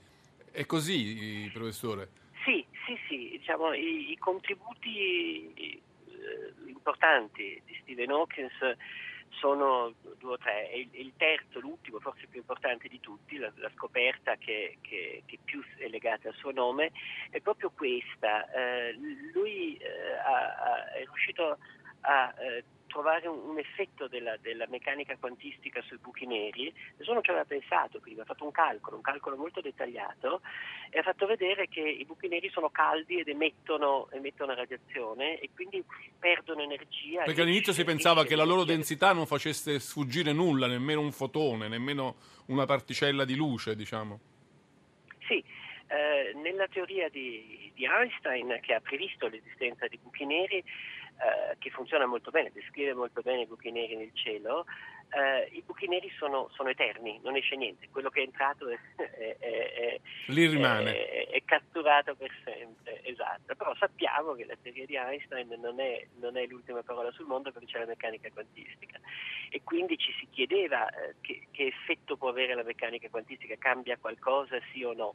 È 0.51 0.65
così, 0.65 1.51
professore? 1.53 2.25
Diciamo, 3.47 3.73
i, 3.75 4.11
i 4.11 4.19
contributi 4.19 5.55
eh, 5.55 5.83
importanti 6.67 7.63
di 7.65 7.79
Stephen 7.81 8.11
Hawking 8.11 8.51
sono 9.39 9.95
due 10.19 10.33
o 10.33 10.37
tre, 10.37 10.69
e 10.73 10.89
il, 10.91 11.13
terzo, 11.17 11.61
l'ultimo, 11.61 12.01
forse 12.01 12.27
più 12.27 12.41
importante 12.41 12.89
di 12.89 12.99
tutti, 12.99 13.37
la, 13.37 13.53
la 13.55 13.71
scoperta 13.77 14.35
che, 14.35 14.79
che, 14.81 15.23
che, 15.27 15.39
più 15.45 15.63
è 15.77 15.87
legata 15.87 16.27
al 16.27 16.35
suo 16.35 16.51
nome, 16.51 16.91
è 17.31 17.41
proprio 17.41 17.71
questa. 17.71 18.51
Eh, 18.51 18.97
lui 19.33 19.77
eh, 19.77 20.17
ha, 20.25 20.91
è 20.91 21.05
riuscito 21.05 21.51
a 21.51 21.59
eh, 22.07 22.65
trovare 22.87 23.29
un, 23.29 23.51
un 23.51 23.59
effetto 23.59 24.09
della, 24.09 24.37
della, 24.39 24.67
meccanica 24.69 25.17
quantistica 25.19 25.83
sui 25.83 25.99
buchi 25.99 26.25
neri, 26.25 26.73
nessuno 26.97 27.21
ci 27.21 27.31
aveva 27.31 27.45
pensato 27.45 28.01
prima, 28.01 28.23
ha 28.23 28.25
fatto 28.25 28.45
un 28.45 28.51
calcolo, 28.53 28.97
un 28.97 29.03
calcolo 29.03 29.37
molto 29.37 29.61
dettagliato 29.61 30.41
e 30.89 30.99
ha 30.99 31.03
fatto 31.03 31.27
vedere 31.27 31.69
che 31.69 31.81
i 31.81 32.05
buchi 32.05 32.29
neri 32.29 32.49
sono 32.51 32.71
caldi 32.71 33.19
ed 33.19 33.29
emettono, 33.29 34.09
emettono 34.13 34.55
radiazione 34.55 35.39
e 35.39 35.51
quindi 35.55 35.85
perdono 36.19 36.63
energia. 36.63 37.25
Perché 37.25 37.43
all'inizio 37.43 37.73
si 37.73 37.85
pensava 37.85 38.25
che 38.25 38.37
la 38.37 38.45
loro 38.45 38.65
densità 38.65 39.13
non 39.13 39.27
facesse 39.27 39.79
sfuggire 39.79 40.33
nulla, 40.33 40.67
nemmeno 40.67 41.01
un 41.01 41.13
fotone, 41.13 41.69
nemmeno 41.69 42.17
una 42.47 42.65
particella 42.65 43.25
di 43.25 43.35
luce, 43.35 43.77
diciamo. 43.77 44.21
Sì, 45.27 45.45
eh, 45.89 46.33
nella 46.35 46.67
teoria 46.69 47.09
di, 47.09 47.71
di 47.75 47.85
Einstein 47.85 48.59
che 48.61 48.75
ha 48.75 48.81
previsto 48.81 49.29
l'esistenza 49.29 49.87
di 49.87 49.99
buchi 50.01 50.25
neri, 50.25 50.65
eh, 51.19 51.57
che 51.59 51.71
funziona 51.71 52.07
molto 52.07 52.31
bene, 52.31 52.51
descrive 52.53 52.93
molto 52.93 53.23
bene 53.23 53.43
i 53.43 53.47
buchi 53.47 53.71
neri 53.71 53.97
nel 53.97 54.11
cielo, 54.13 54.67
eh, 55.11 55.49
i 55.53 55.63
buchi 55.65 55.87
neri 55.89 56.11
sono, 56.19 56.51
sono, 56.53 56.69
eterni, 56.69 57.21
non 57.23 57.37
esce 57.37 57.57
niente, 57.57 57.89
quello 57.91 58.11
che 58.11 58.21
è 58.21 58.25
entrato 58.25 58.69
è, 58.69 58.79
è, 58.97 59.37
è, 59.39 60.01
Lì 60.27 60.47
rimane. 60.47 61.27
è, 61.27 61.43
catturato 61.45 62.15
per 62.17 62.31
sempre, 62.45 63.01
esatto. 63.05 63.55
Però 63.55 63.75
sappiamo 63.77 64.35
che 64.35 64.45
la 64.45 64.57
teoria 64.61 64.85
di 64.85 64.97
Einstein 64.97 65.49
non 65.61 65.81
è, 65.81 66.07
non 66.21 66.37
è 66.37 66.45
l'ultima 66.47 66.83
parola 66.83 67.11
sul 67.13 67.27
mondo 67.27 67.53
perché 67.53 67.69
c'è 67.69 67.79
la 67.79 67.87
meccanica 67.87 68.29
quantistica 68.31 68.99
e 69.49 69.63
quindi 69.63 69.97
ci 69.97 70.13
si 70.19 70.27
chiedeva 70.31 70.89
eh, 70.91 71.15
che, 71.21 71.47
che 71.51 71.67
effetto 71.67 72.17
può 72.17 72.29
avere 72.29 72.55
la 72.55 72.65
meccanica 72.65 73.09
quantistica, 73.09 73.55
cambia 73.59 73.97
qualcosa 73.97 74.59
sì 74.73 74.83
o 74.83 74.93
no. 74.93 75.15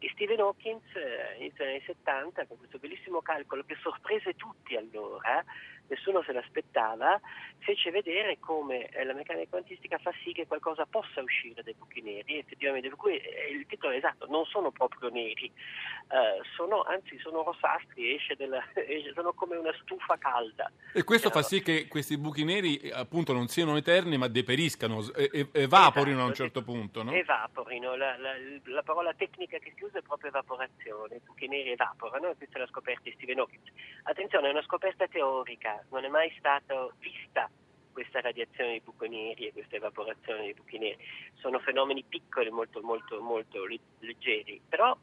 E 0.00 0.08
Stephen 0.12 0.40
Hawking 0.40 0.80
eh, 0.94 1.38
inizio 1.38 1.64
negli 1.64 1.74
anni 1.74 1.82
70 1.86 2.46
con 2.46 2.58
questo 2.58 2.78
bellissimo 2.78 3.20
calcolo 3.20 3.64
che 3.64 3.76
sorprese 3.80 4.34
tutti 4.34 4.76
allora 4.76 5.44
nessuno 5.88 6.22
se 6.22 6.32
l'aspettava, 6.32 7.20
fece 7.58 7.90
vedere 7.90 8.38
come 8.38 8.88
eh, 8.88 9.04
la 9.04 9.12
meccanica 9.12 9.48
quantistica 9.48 9.98
fa 9.98 10.12
sì 10.22 10.32
che 10.32 10.46
qualcosa 10.46 10.86
possa 10.86 11.20
uscire 11.20 11.62
dai 11.62 11.74
buchi 11.74 12.00
neri, 12.00 12.38
effettivamente, 12.38 12.88
per 12.88 12.96
cui 12.96 13.16
eh, 13.16 13.50
il 13.50 13.66
titolo 13.66 13.92
è 13.92 13.96
esatto, 13.96 14.26
non 14.28 14.44
sono 14.46 14.70
proprio 14.70 15.10
neri, 15.10 15.46
eh, 15.46 16.40
sono, 16.56 16.82
anzi 16.82 17.18
sono 17.18 17.42
rossastri, 17.42 18.14
esce 18.14 18.36
della, 18.36 18.62
sono 19.14 19.32
come 19.32 19.56
una 19.56 19.74
stufa 19.82 20.16
calda. 20.16 20.70
E 20.92 21.04
questo 21.04 21.30
fa 21.30 21.42
sì 21.42 21.62
che 21.62 21.88
questi 21.88 22.16
buchi 22.16 22.44
neri 22.44 22.90
appunto 22.92 23.32
non 23.32 23.48
siano 23.48 23.76
eterni 23.76 24.16
ma 24.16 24.28
deperiscano, 24.28 25.04
evaporino 25.52 26.16
esatto, 26.16 26.22
a 26.22 26.24
un 26.24 26.34
certo 26.34 26.62
punto, 26.62 27.02
no? 27.02 27.12
Evaporino, 27.12 27.96
la, 27.96 28.16
la, 28.16 28.32
la, 28.64 28.82
parola 28.82 29.12
tecnica 29.14 29.58
che 29.58 29.72
si 29.76 29.84
usa 29.84 29.98
è 29.98 30.02
proprio 30.02 30.30
evaporazione, 30.30 31.16
i 31.16 31.20
buchi 31.24 31.48
neri 31.48 31.72
evaporano, 31.72 32.34
questa 32.36 32.56
è 32.56 32.60
la 32.60 32.66
scoperta 32.66 33.02
di 33.04 33.12
Stephen 33.12 33.38
Hawking. 33.40 33.62
Attenzione, 34.04 34.48
è 34.48 34.50
una 34.50 34.62
scoperta 34.62 35.06
teorica, 35.06 35.77
non 35.90 36.04
è 36.04 36.08
mai 36.08 36.32
stata 36.38 36.88
vista 36.98 37.50
questa 37.92 38.20
radiazione 38.20 38.74
di 38.74 38.80
buchi 38.84 39.08
neri 39.08 39.46
e 39.46 39.52
questa 39.52 39.76
evaporazione 39.76 40.46
di 40.46 40.54
buchi 40.54 40.78
neri. 40.78 40.96
Sono 41.34 41.58
fenomeni 41.58 42.04
piccoli, 42.04 42.50
molto, 42.50 42.80
molto, 42.80 43.20
molto 43.20 43.64
leggeri, 43.98 44.60
però 44.68 44.96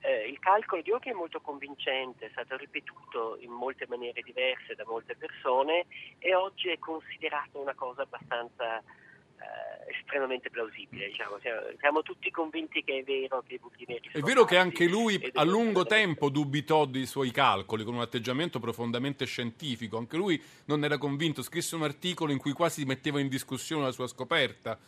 eh, 0.00 0.28
il 0.28 0.38
calcolo 0.40 0.82
di 0.82 0.90
Hawking 0.90 1.14
è 1.14 1.18
molto 1.18 1.40
convincente, 1.40 2.26
è 2.26 2.30
stato 2.30 2.56
ripetuto 2.56 3.36
in 3.40 3.50
molte 3.50 3.86
maniere 3.88 4.22
diverse 4.22 4.74
da 4.74 4.84
molte 4.84 5.14
persone 5.14 5.86
e 6.18 6.34
oggi 6.34 6.68
è 6.70 6.78
considerato 6.78 7.60
una 7.60 7.74
cosa 7.74 8.02
abbastanza 8.02 8.82
estremamente 10.12 10.50
plausibile. 10.50 11.06
Diciamo. 11.08 11.38
Siamo 11.78 12.02
tutti 12.02 12.30
convinti 12.30 12.82
che 12.84 12.98
è 12.98 13.02
vero 13.02 13.42
che 13.46 13.54
i 13.54 13.58
buchi 13.58 13.84
neri 13.86 14.10
È 14.12 14.20
vero 14.20 14.44
che 14.44 14.56
anche 14.56 14.86
lui 14.86 15.30
a 15.34 15.44
lungo 15.44 15.84
tempo 15.84 16.28
dubitò 16.28 16.84
dei 16.84 17.06
suoi 17.06 17.30
calcoli 17.30 17.84
con 17.84 17.94
un 17.94 18.00
atteggiamento 18.00 18.58
profondamente 18.58 19.24
scientifico. 19.24 19.96
Anche 19.96 20.16
lui 20.16 20.42
non 20.66 20.84
era 20.84 20.98
convinto, 20.98 21.42
scrisse 21.42 21.74
un 21.74 21.82
articolo 21.82 22.32
in 22.32 22.38
cui 22.38 22.52
quasi 22.52 22.84
metteva 22.84 23.20
in 23.20 23.28
discussione 23.28 23.84
la 23.84 23.92
sua 23.92 24.06
scoperta. 24.06 24.78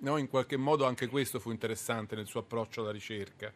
No, 0.00 0.16
in 0.16 0.28
qualche 0.28 0.56
modo 0.56 0.86
anche 0.86 1.08
questo 1.08 1.40
fu 1.40 1.50
interessante 1.50 2.14
nel 2.14 2.26
suo 2.26 2.40
approccio 2.40 2.82
alla 2.82 2.92
ricerca. 2.92 3.52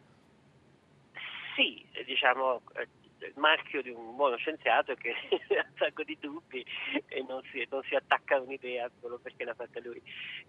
Sì, 1.55 1.85
diciamo, 2.05 2.61
eh, 2.75 2.87
il 3.27 3.33
marchio 3.35 3.81
di 3.81 3.89
un 3.89 4.15
buono 4.15 4.35
scienziato 4.37 4.93
che 4.95 5.11
ha 5.57 5.65
un 5.67 5.75
sacco 5.77 6.03
di 6.03 6.17
dubbi 6.19 6.65
e 7.07 7.23
non 7.27 7.41
si, 7.51 7.65
non 7.69 7.81
si 7.83 7.95
attacca 7.95 8.35
a 8.35 8.41
un'idea 8.41 8.89
solo 8.99 9.19
perché 9.19 9.43
l'ha 9.43 9.53
fatta 9.53 9.79
lui. 9.81 10.01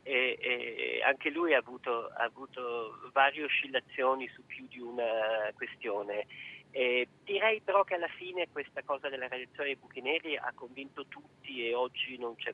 E, 0.02 0.38
e 0.40 1.02
anche 1.04 1.30
lui 1.30 1.54
ha 1.54 1.58
avuto, 1.58 2.08
ha 2.08 2.24
avuto, 2.24 3.10
varie 3.12 3.44
oscillazioni 3.44 4.28
su 4.28 4.44
più 4.46 4.66
di 4.66 4.80
una 4.80 5.50
questione. 5.54 6.26
E 6.70 7.06
direi 7.22 7.60
però 7.60 7.84
che 7.84 7.94
alla 7.94 8.08
fine 8.08 8.48
questa 8.50 8.82
cosa 8.82 9.08
della 9.08 9.28
radiazione 9.28 9.66
dei 9.66 9.76
buchi 9.76 10.00
neri 10.00 10.36
ha 10.36 10.52
convinto 10.54 11.06
tutti 11.06 11.68
e 11.68 11.74
oggi 11.74 12.18
non 12.18 12.34
c'è 12.34 12.52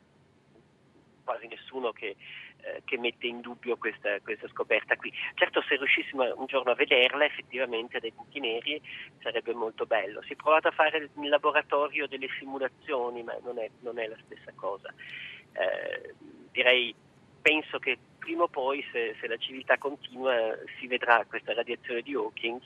quasi 1.22 1.46
nessuno 1.46 1.92
che, 1.92 2.16
eh, 2.62 2.82
che 2.84 2.98
mette 2.98 3.26
in 3.26 3.40
dubbio 3.40 3.76
questa, 3.76 4.20
questa, 4.20 4.48
scoperta 4.48 4.96
qui. 4.96 5.12
Certo 5.34 5.62
se 5.62 5.76
riuscissimo 5.76 6.24
un 6.36 6.46
giorno 6.46 6.72
a 6.72 6.74
vederla 6.74 7.24
effettivamente 7.24 8.00
dai 8.00 8.12
buchi 8.12 8.40
neri 8.40 8.80
sarebbe 9.22 9.54
molto 9.54 9.86
bello. 9.86 10.22
Si 10.22 10.32
è 10.32 10.36
provato 10.36 10.68
a 10.68 10.72
fare 10.72 11.10
in 11.14 11.28
laboratorio 11.28 12.06
delle 12.06 12.28
simulazioni 12.38 13.22
ma 13.22 13.36
non 13.42 13.58
è, 13.58 13.70
non 13.80 13.98
è 13.98 14.06
la 14.06 14.18
stessa 14.24 14.52
cosa. 14.54 14.92
Eh, 15.52 16.14
direi, 16.52 16.94
penso 17.40 17.78
che 17.78 17.98
prima 18.18 18.44
o 18.44 18.48
poi 18.48 18.84
se, 18.92 19.16
se, 19.20 19.26
la 19.26 19.36
civiltà 19.36 19.78
continua 19.78 20.56
si 20.78 20.86
vedrà 20.86 21.24
questa 21.26 21.54
radiazione 21.54 22.02
di 22.02 22.14
Hawkins 22.14 22.64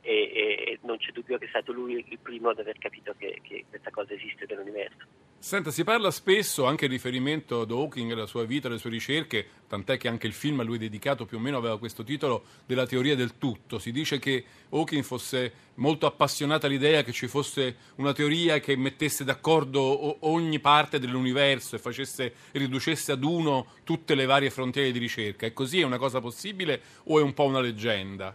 e, 0.00 0.12
e, 0.12 0.78
non 0.82 0.96
c'è 0.96 1.10
dubbio 1.10 1.38
che 1.38 1.46
è 1.46 1.48
stato 1.48 1.72
lui 1.72 2.04
il 2.08 2.18
primo 2.18 2.48
ad 2.48 2.58
aver 2.58 2.78
capito 2.78 3.14
che, 3.18 3.40
che 3.42 3.64
questa 3.68 3.90
cosa 3.90 4.14
esiste 4.14 4.46
nell'universo. 4.48 5.06
Senta, 5.44 5.72
si 5.72 5.82
parla 5.82 6.12
spesso 6.12 6.66
anche 6.66 6.84
in 6.84 6.92
riferimento 6.92 7.62
ad 7.62 7.72
Hawking, 7.72 8.12
alla 8.12 8.26
sua 8.26 8.44
vita, 8.44 8.68
alle 8.68 8.78
sue 8.78 8.90
ricerche, 8.90 9.44
tant'è 9.66 9.96
che 9.96 10.06
anche 10.06 10.28
il 10.28 10.34
film 10.34 10.60
a 10.60 10.62
lui 10.62 10.78
dedicato 10.78 11.26
più 11.26 11.38
o 11.38 11.40
meno 11.40 11.56
aveva 11.56 11.80
questo 11.80 12.04
titolo 12.04 12.44
della 12.64 12.86
teoria 12.86 13.16
del 13.16 13.38
tutto. 13.38 13.80
Si 13.80 13.90
dice 13.90 14.20
che 14.20 14.44
Hawking 14.68 15.02
fosse 15.02 15.52
molto 15.74 16.06
appassionato 16.06 16.66
all'idea 16.66 17.02
che 17.02 17.10
ci 17.10 17.26
fosse 17.26 17.74
una 17.96 18.12
teoria 18.12 18.60
che 18.60 18.76
mettesse 18.76 19.24
d'accordo 19.24 20.28
ogni 20.28 20.60
parte 20.60 21.00
dell'universo 21.00 21.74
e 21.74 21.80
facesse, 21.80 22.34
riducesse 22.52 23.10
ad 23.10 23.24
uno 23.24 23.66
tutte 23.82 24.14
le 24.14 24.26
varie 24.26 24.48
frontiere 24.48 24.92
di 24.92 25.00
ricerca. 25.00 25.44
È 25.44 25.52
così? 25.52 25.80
È 25.80 25.84
una 25.84 25.98
cosa 25.98 26.20
possibile 26.20 26.80
o 27.06 27.18
è 27.18 27.22
un 27.22 27.34
po' 27.34 27.46
una 27.46 27.60
leggenda? 27.60 28.32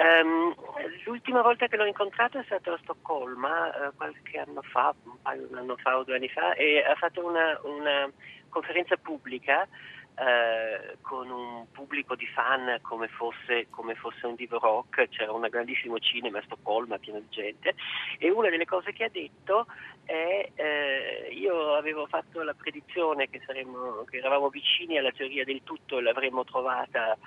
Um, 0.00 0.54
l'ultima 1.04 1.42
volta 1.42 1.66
che 1.66 1.76
l'ho 1.76 1.84
incontrato 1.84 2.38
è 2.38 2.44
stato 2.44 2.72
a 2.72 2.78
Stoccolma, 2.82 3.66
uh, 3.68 3.94
qualche 3.94 4.38
anno 4.38 4.62
fa, 4.62 4.94
un 5.04 5.20
paio 5.20 5.46
di 5.46 5.54
anni 5.54 5.74
fa 5.76 5.98
o 5.98 6.04
due 6.04 6.14
anni 6.14 6.28
fa, 6.30 6.54
e 6.54 6.82
ha 6.82 6.94
fatto 6.94 7.22
una, 7.22 7.60
una 7.64 8.10
conferenza 8.48 8.96
pubblica 8.96 9.68
uh, 10.14 10.96
con 11.02 11.28
un 11.28 11.70
pubblico 11.70 12.14
di 12.14 12.26
fan 12.28 12.78
come 12.80 13.08
fosse, 13.08 13.66
come 13.68 13.94
fosse, 13.94 14.24
un 14.24 14.36
divo 14.36 14.58
rock, 14.58 15.06
c'era 15.10 15.32
un 15.32 15.46
grandissimo 15.50 15.98
cinema 15.98 16.38
a 16.38 16.44
Stoccolma 16.44 16.96
pieno 16.96 17.18
di 17.18 17.28
gente. 17.28 17.74
E 18.18 18.30
una 18.30 18.48
delle 18.48 18.64
cose 18.64 18.94
che 18.94 19.04
ha 19.04 19.10
detto 19.10 19.66
è 20.06 20.50
uh, 20.56 21.30
io 21.34 21.74
avevo 21.74 22.06
fatto 22.06 22.42
la 22.42 22.54
predizione 22.54 23.28
che, 23.28 23.42
saremmo, 23.44 24.04
che 24.04 24.16
eravamo 24.16 24.48
vicini 24.48 24.96
alla 24.96 25.12
teoria 25.12 25.44
del 25.44 25.60
tutto 25.62 25.98
e 25.98 26.02
l'avremmo 26.02 26.42
trovata 26.44 27.18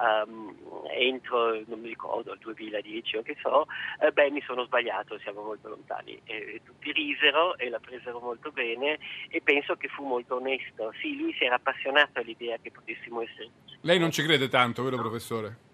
um, 0.00 0.56
entro, 0.90 1.60
non 1.66 1.80
mi 1.80 1.88
ricordo, 1.88 2.32
il 2.32 2.38
2010 2.40 3.16
o 3.16 3.22
che 3.22 3.36
so, 3.40 3.66
eh, 4.00 4.10
beh 4.10 4.30
mi 4.30 4.42
sono 4.42 4.64
sbagliato, 4.64 5.18
siamo 5.18 5.42
molto 5.42 5.68
lontani. 5.68 6.20
E 6.24 6.60
tutti 6.64 6.92
risero 6.92 7.56
e 7.58 7.68
la 7.68 7.78
presero 7.78 8.20
molto 8.20 8.50
bene 8.50 8.98
e 9.28 9.40
penso 9.42 9.76
che 9.76 9.88
fu 9.88 10.04
molto 10.04 10.36
onesto. 10.36 10.92
Sì, 11.00 11.16
lui 11.16 11.32
si 11.34 11.44
era 11.44 11.56
appassionato 11.56 12.20
all'idea 12.20 12.56
che 12.60 12.70
potessimo 12.70 13.22
essere... 13.22 13.50
Lei 13.82 13.98
non 13.98 14.10
ci 14.10 14.22
crede 14.22 14.48
tanto, 14.48 14.82
vero 14.82 14.96
professore? 14.96 15.68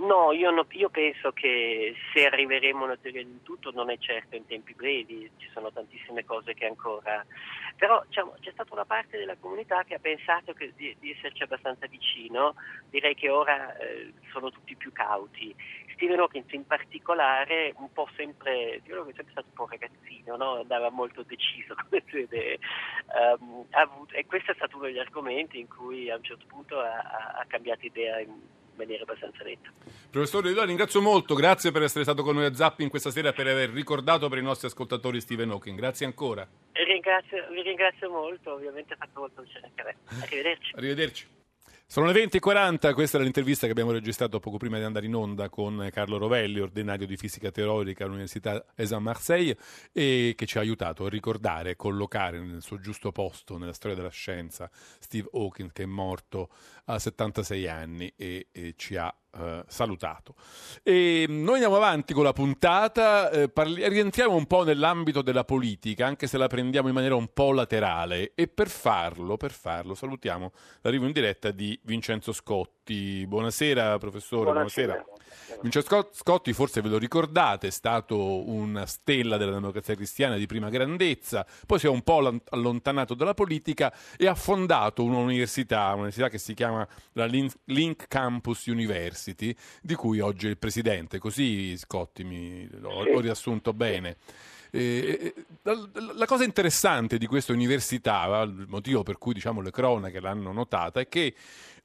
No, 0.00 0.32
io, 0.32 0.50
no, 0.50 0.66
io, 0.70 0.88
penso 0.88 1.30
che 1.32 1.94
se 2.14 2.24
arriveremo 2.24 2.80
a 2.80 2.84
una 2.86 2.96
teoria 2.96 3.22
di 3.22 3.42
tutto 3.42 3.70
non 3.70 3.90
è 3.90 3.98
certo 3.98 4.34
in 4.34 4.46
tempi 4.46 4.72
brevi, 4.72 5.30
ci 5.36 5.50
sono 5.52 5.70
tantissime 5.70 6.24
cose 6.24 6.54
che 6.54 6.64
ancora... 6.64 7.24
Però 7.76 8.02
diciamo, 8.06 8.34
c'è 8.40 8.50
stata 8.52 8.72
una 8.72 8.86
parte 8.86 9.18
della 9.18 9.36
comunità 9.36 9.84
che 9.84 9.94
ha 9.94 9.98
pensato 9.98 10.54
che, 10.54 10.72
di, 10.74 10.96
di, 10.98 11.10
esserci 11.10 11.42
abbastanza 11.42 11.86
vicino, 11.86 12.54
direi 12.88 13.14
che 13.14 13.28
ora 13.28 13.76
eh, 13.76 14.12
sono 14.32 14.50
tutti 14.50 14.74
più 14.74 14.90
cauti. 14.90 15.54
Stephen 15.92 16.20
Hawking 16.20 16.50
in 16.52 16.66
particolare, 16.66 17.74
un 17.76 17.92
po' 17.92 18.08
sempre, 18.16 18.80
io 18.82 19.02
è 19.02 19.12
sempre 19.12 19.32
stato 19.32 19.48
un 19.48 19.54
po' 19.54 19.68
ragazzino, 19.68 20.36
no? 20.36 20.60
andava 20.60 20.88
molto 20.88 21.22
deciso 21.24 21.74
con 21.74 21.88
le 21.90 22.02
sue 22.08 22.20
idee, 22.20 22.58
um, 23.38 23.66
avuto, 23.70 24.14
e 24.14 24.24
questo 24.24 24.52
è 24.52 24.54
stato 24.54 24.76
uno 24.76 24.86
degli 24.86 24.98
argomenti 24.98 25.58
in 25.58 25.68
cui 25.68 26.10
a 26.10 26.16
un 26.16 26.22
certo 26.22 26.46
punto 26.46 26.80
ha, 26.80 27.36
ha 27.36 27.44
cambiato 27.46 27.84
idea 27.84 28.18
in, 28.20 28.32
maniera 28.80 29.02
abbastanza 29.02 29.44
netta. 29.44 29.70
Professore, 30.10 30.50
io 30.50 30.56
la 30.56 30.64
ringrazio 30.64 31.00
molto, 31.00 31.34
grazie 31.34 31.70
per 31.70 31.82
essere 31.82 32.04
stato 32.04 32.22
con 32.22 32.34
noi 32.34 32.46
a 32.46 32.54
Zapping 32.54 32.90
questa 32.90 33.10
sera 33.10 33.28
e 33.28 33.32
per 33.32 33.46
aver 33.46 33.70
ricordato 33.70 34.28
per 34.28 34.38
i 34.38 34.42
nostri 34.42 34.66
ascoltatori 34.66 35.20
Stephen 35.20 35.50
Hawking. 35.50 35.76
Grazie 35.76 36.06
ancora. 36.06 36.46
Ringrazio, 36.72 37.46
vi 37.50 37.62
ringrazio 37.62 38.10
molto, 38.10 38.52
ovviamente 38.52 38.94
ha 38.94 38.96
fatto 38.96 39.20
molto 39.20 39.42
piacere 39.42 39.66
anche 39.66 39.80
a 39.82 39.84
me. 39.84 40.22
Arrivederci. 40.22 40.72
Arrivederci. 40.74 41.38
Sono 41.92 42.06
le 42.06 42.12
20.40, 42.12 42.94
questa 42.94 43.18
è 43.18 43.20
l'intervista 43.20 43.66
che 43.66 43.72
abbiamo 43.72 43.90
registrato 43.90 44.38
poco 44.38 44.58
prima 44.58 44.78
di 44.78 44.84
andare 44.84 45.06
in 45.06 45.14
onda 45.16 45.48
con 45.48 45.88
Carlo 45.92 46.18
Rovelli, 46.18 46.60
ordinario 46.60 47.04
di 47.04 47.16
fisica 47.16 47.50
teorica 47.50 48.04
all'Università 48.04 48.64
Esan-Marseille 48.76 49.56
e 49.92 50.34
che 50.36 50.46
ci 50.46 50.58
ha 50.58 50.60
aiutato 50.60 51.06
a 51.06 51.08
ricordare 51.08 51.74
collocare 51.74 52.38
nel 52.38 52.62
suo 52.62 52.78
giusto 52.78 53.10
posto 53.10 53.58
nella 53.58 53.72
storia 53.72 53.96
della 53.96 54.08
scienza 54.08 54.70
Steve 54.72 55.30
Hawking 55.32 55.72
che 55.72 55.82
è 55.82 55.86
morto 55.86 56.50
a 56.92 56.98
76 56.98 57.68
anni 57.68 58.12
e, 58.16 58.48
e 58.52 58.74
ci 58.76 58.96
ha 58.96 59.14
eh, 59.32 59.64
salutato. 59.66 60.34
E 60.82 61.26
noi 61.28 61.54
andiamo 61.54 61.76
avanti 61.76 62.12
con 62.12 62.24
la 62.24 62.32
puntata, 62.32 63.30
eh, 63.30 63.48
parli- 63.48 63.88
rientriamo 63.88 64.34
un 64.34 64.46
po' 64.46 64.64
nell'ambito 64.64 65.22
della 65.22 65.44
politica, 65.44 66.06
anche 66.06 66.26
se 66.26 66.36
la 66.36 66.48
prendiamo 66.48 66.88
in 66.88 66.94
maniera 66.94 67.14
un 67.14 67.28
po' 67.32 67.52
laterale. 67.52 68.32
E 68.34 68.48
per 68.48 68.68
farlo, 68.68 69.36
per 69.36 69.52
farlo 69.52 69.94
salutiamo 69.94 70.52
l'arrivo 70.80 71.06
in 71.06 71.12
diretta 71.12 71.50
di 71.50 71.78
Vincenzo 71.84 72.32
Scotti. 72.32 73.24
Buonasera, 73.26 73.98
professore. 73.98 74.50
Buonasera. 74.50 74.92
buonasera. 74.94 75.19
Vincenzo 75.62 76.08
Scotti, 76.12 76.52
forse 76.52 76.80
ve 76.80 76.88
lo 76.88 76.98
ricordate, 76.98 77.68
è 77.68 77.70
stato 77.70 78.48
una 78.48 78.86
stella 78.86 79.36
della 79.36 79.52
democrazia 79.52 79.94
cristiana 79.94 80.36
di 80.36 80.46
prima 80.46 80.68
grandezza, 80.68 81.46
poi 81.66 81.78
si 81.78 81.86
è 81.86 81.88
un 81.88 82.02
po' 82.02 82.40
allontanato 82.50 83.14
dalla 83.14 83.34
politica 83.34 83.92
e 84.16 84.26
ha 84.26 84.34
fondato 84.34 85.02
un'università, 85.04 85.88
un'università 85.92 86.28
che 86.28 86.38
si 86.38 86.54
chiama 86.54 86.86
la 87.12 87.26
Link 87.26 88.06
Campus 88.08 88.66
University, 88.66 89.54
di 89.82 89.94
cui 89.94 90.20
oggi 90.20 90.46
è 90.46 90.50
il 90.50 90.58
presidente. 90.58 91.18
Così 91.18 91.76
Scotti 91.76 92.24
mi 92.24 92.68
l'ho, 92.78 93.04
sì. 93.04 93.20
riassunto 93.20 93.72
bene. 93.72 94.16
Eh, 94.72 95.34
la 95.62 96.26
cosa 96.26 96.44
interessante 96.44 97.18
di 97.18 97.26
questa 97.26 97.52
università, 97.52 98.40
il 98.42 98.66
motivo 98.68 99.02
per 99.02 99.18
cui 99.18 99.34
diciamo, 99.34 99.60
le 99.60 99.70
cronache 99.70 100.20
l'hanno 100.20 100.52
notata, 100.52 101.00
è 101.00 101.08
che 101.08 101.34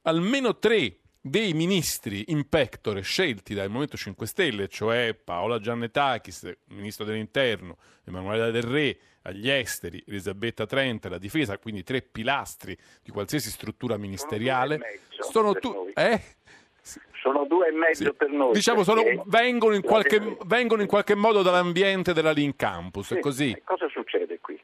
almeno 0.02 0.56
tre 0.58 0.98
dei 1.28 1.54
ministri 1.54 2.24
in 2.28 2.48
pectore 2.48 3.00
scelti 3.00 3.52
dal 3.52 3.66
Movimento 3.66 3.96
5 3.96 4.26
Stelle, 4.26 4.68
cioè 4.68 5.12
Paola 5.14 5.58
Giannetakis, 5.58 6.56
ministro 6.68 7.04
dell'Interno, 7.04 7.78
Emanuele 8.04 8.52
Del 8.52 8.62
Re, 8.62 8.98
agli 9.22 9.50
esteri, 9.50 10.02
Elisabetta 10.06 10.66
Trenta, 10.66 11.08
la 11.08 11.18
difesa, 11.18 11.58
quindi 11.58 11.82
tre 11.82 12.00
pilastri 12.00 12.76
di 13.02 13.10
qualsiasi 13.10 13.50
struttura 13.50 13.96
ministeriale, 13.96 15.00
sono, 15.18 15.54
tu- 15.54 15.90
eh? 15.94 16.22
sono 17.20 17.44
due 17.44 17.68
e 17.68 17.72
mezzo 17.72 18.04
sì. 18.04 18.12
per 18.12 18.30
noi. 18.30 18.52
Diciamo, 18.52 18.84
sono, 18.84 19.02
vengono, 19.26 19.74
in 19.74 19.82
qualche, 19.82 20.36
vengono, 20.44 20.82
in 20.82 20.88
qualche, 20.88 21.16
modo 21.16 21.42
dall'ambiente 21.42 22.12
della 22.12 22.30
Link 22.30 22.54
Campus, 22.54 23.08
sì. 23.08 23.14
è 23.14 23.18
così. 23.18 23.62
Cosa 23.64 23.88
succede 23.88 24.38
qui? 24.38 24.60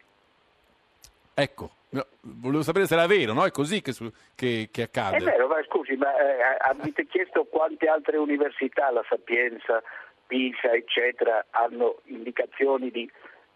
Ecco, 1.35 1.71
no, 1.93 2.07
volevo 2.21 2.63
sapere 2.63 2.87
se 2.87 2.95
era 2.95 3.07
vero, 3.07 3.33
no? 3.33 3.45
È 3.45 3.51
così 3.51 3.81
che, 3.81 3.93
che, 4.35 4.69
che 4.71 4.83
accade. 4.83 5.17
È 5.17 5.21
vero, 5.21 5.47
ma 5.47 5.63
scusi, 5.65 5.95
ma 5.97 6.15
eh, 6.17 6.57
avete 6.61 7.07
chiesto 7.07 7.45
quante 7.45 7.87
altre 7.87 8.17
università, 8.17 8.91
la 8.91 9.05
Sapienza, 9.09 9.83
Pisa, 10.27 10.73
eccetera, 10.73 11.47
hanno 11.51 12.01
indicazioni 12.05 12.91
di 12.91 13.11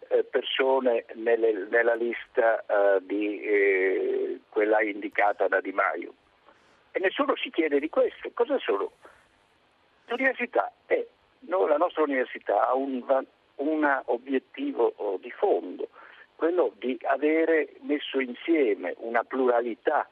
eh, 0.09 0.23
persone 0.23 1.05
nelle, 1.15 1.67
nella 1.69 1.95
lista 1.95 2.63
eh, 2.65 2.99
di 3.01 3.41
eh, 3.41 4.39
quella 4.49 4.81
indicata 4.81 5.47
da 5.47 5.59
Di 5.59 5.71
Maio? 5.71 6.13
E 6.91 6.99
nessuno 6.99 7.35
si 7.35 7.49
chiede 7.49 7.79
di 7.79 7.89
questo. 7.89 8.29
Cosa 8.33 8.57
sono? 8.59 8.91
L'università 10.05 10.71
è, 10.85 11.05
no, 11.41 11.67
la 11.67 11.77
nostra 11.77 12.03
università 12.03 12.67
ha 12.67 12.75
un, 12.75 13.03
un 13.55 14.01
obiettivo 14.05 14.93
oh, 14.95 15.17
di 15.17 15.31
fondo 15.31 15.89
quello 16.37 16.71
di 16.77 16.95
avere 17.01 17.73
messo 17.81 18.19
insieme 18.19 18.93
una 18.99 19.23
pluralità 19.23 20.07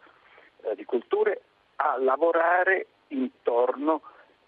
eh, 0.64 0.76
di 0.76 0.84
culture 0.84 1.42
a 1.76 1.98
lavorare 2.00 2.88
intorno 3.10 4.02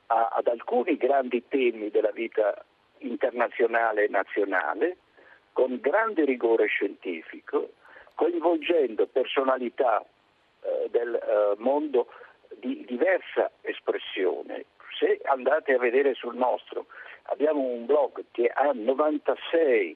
a, 0.07 0.29
ad 0.33 0.47
alcuni 0.47 0.97
grandi 0.97 1.43
temi 1.47 1.91
della 1.91 2.09
vita 2.09 2.65
internazionale 2.99 4.05
e 4.05 4.09
nazionale 4.09 4.97
con 5.53 5.77
grande 5.79 6.25
rigore 6.25 6.65
scientifico, 6.65 7.73
coinvolgendo 8.15 9.05
personalità 9.05 10.01
eh, 10.01 10.87
del 10.89 11.13
eh, 11.13 11.55
mondo 11.59 12.07
di 12.55 12.85
diversa 12.87 13.51
espressione. 13.61 14.65
Se 14.97 15.19
andate 15.25 15.73
a 15.73 15.77
vedere 15.77 16.15
sul 16.15 16.35
nostro, 16.35 16.87
abbiamo 17.23 17.61
un 17.61 17.85
blog 17.85 18.25
che 18.31 18.47
ha 18.47 18.71
96 18.73 19.95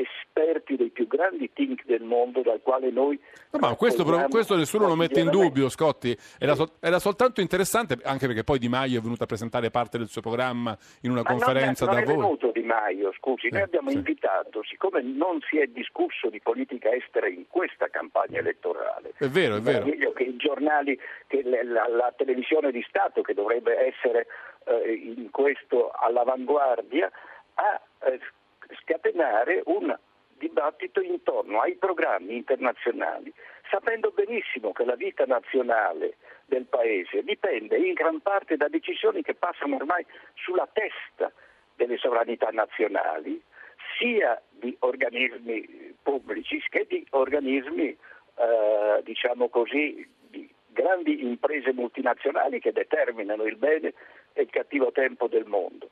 esperti 0.00 0.76
dei 0.76 0.90
più 0.90 1.06
grandi 1.06 1.50
think 1.52 1.84
del 1.84 2.02
mondo 2.02 2.42
dal 2.42 2.60
quale 2.62 2.90
noi... 2.90 3.20
No, 3.50 3.58
ma 3.60 3.74
questo, 3.74 4.04
questo, 4.28 4.56
nessuno 4.56 4.86
lo 4.86 4.94
mette 4.94 5.20
in 5.20 5.30
dubbio, 5.30 5.68
Scotti. 5.68 6.16
Era, 6.38 6.54
so, 6.54 6.74
era, 6.80 6.98
soltanto 6.98 7.40
interessante, 7.40 7.98
anche 8.02 8.26
perché 8.26 8.44
poi 8.44 8.58
Di 8.58 8.68
Maio 8.68 8.98
è 8.98 9.02
venuto 9.02 9.24
a 9.24 9.26
presentare 9.26 9.70
parte 9.70 9.98
del 9.98 10.08
suo 10.08 10.20
programma 10.20 10.76
in 11.02 11.10
una 11.10 11.22
ma 11.22 11.30
conferenza 11.30 11.84
non 11.84 11.94
è, 11.94 11.98
non 11.98 12.04
da 12.06 12.12
voi. 12.12 12.20
Non 12.20 12.24
è 12.24 12.36
venuto 12.36 12.58
Di 12.58 12.66
Maio, 12.66 13.12
scusi, 13.18 13.48
noi 13.50 13.62
abbiamo 13.62 13.90
sì. 13.90 13.96
invitato, 13.96 14.62
siccome 14.64 15.02
non 15.02 15.40
si 15.48 15.58
è 15.58 15.66
discusso 15.66 16.28
di 16.28 16.40
politica 16.40 16.92
estera 16.92 17.28
in 17.28 17.46
questa 17.48 17.88
campagna 17.88 18.38
elettorale. 18.38 19.12
È 19.16 19.26
vero, 19.26 19.56
è 19.56 19.60
vero. 19.60 20.12
che 20.12 20.22
i 20.22 20.36
giornali, 20.36 20.98
che 21.26 21.42
la, 21.42 21.88
la 21.88 22.12
televisione 22.16 22.70
di 22.70 22.84
Stato, 22.88 23.22
che 23.22 23.34
dovrebbe 23.34 23.86
essere 23.86 24.26
eh, 24.64 24.92
in 24.92 25.30
questo 25.30 25.90
all'avanguardia, 25.90 27.10
ha 27.54 27.80
eh, 28.06 28.20
scatenare 28.82 29.62
un 29.66 29.96
dibattito 30.38 31.00
intorno 31.00 31.60
ai 31.60 31.74
programmi 31.74 32.36
internazionali, 32.36 33.32
sapendo 33.70 34.10
benissimo 34.10 34.72
che 34.72 34.84
la 34.84 34.94
vita 34.94 35.24
nazionale 35.26 36.16
del 36.46 36.64
Paese 36.64 37.22
dipende 37.22 37.76
in 37.76 37.92
gran 37.92 38.20
parte 38.20 38.56
da 38.56 38.68
decisioni 38.68 39.22
che 39.22 39.34
passano 39.34 39.76
ormai 39.76 40.06
sulla 40.34 40.68
testa 40.72 41.30
delle 41.74 41.98
sovranità 41.98 42.48
nazionali, 42.50 43.42
sia 43.98 44.40
di 44.50 44.74
organismi 44.80 45.96
pubblici 46.02 46.62
che 46.68 46.86
di 46.88 47.04
organismi, 47.10 47.88
eh, 47.88 49.00
diciamo 49.02 49.48
così, 49.48 50.08
di 50.28 50.48
grandi 50.68 51.24
imprese 51.24 51.72
multinazionali 51.72 52.60
che 52.60 52.72
determinano 52.72 53.44
il 53.44 53.56
bene 53.56 53.92
e 54.32 54.42
il 54.42 54.50
cattivo 54.50 54.92
tempo 54.92 55.26
del 55.26 55.46
mondo 55.46 55.90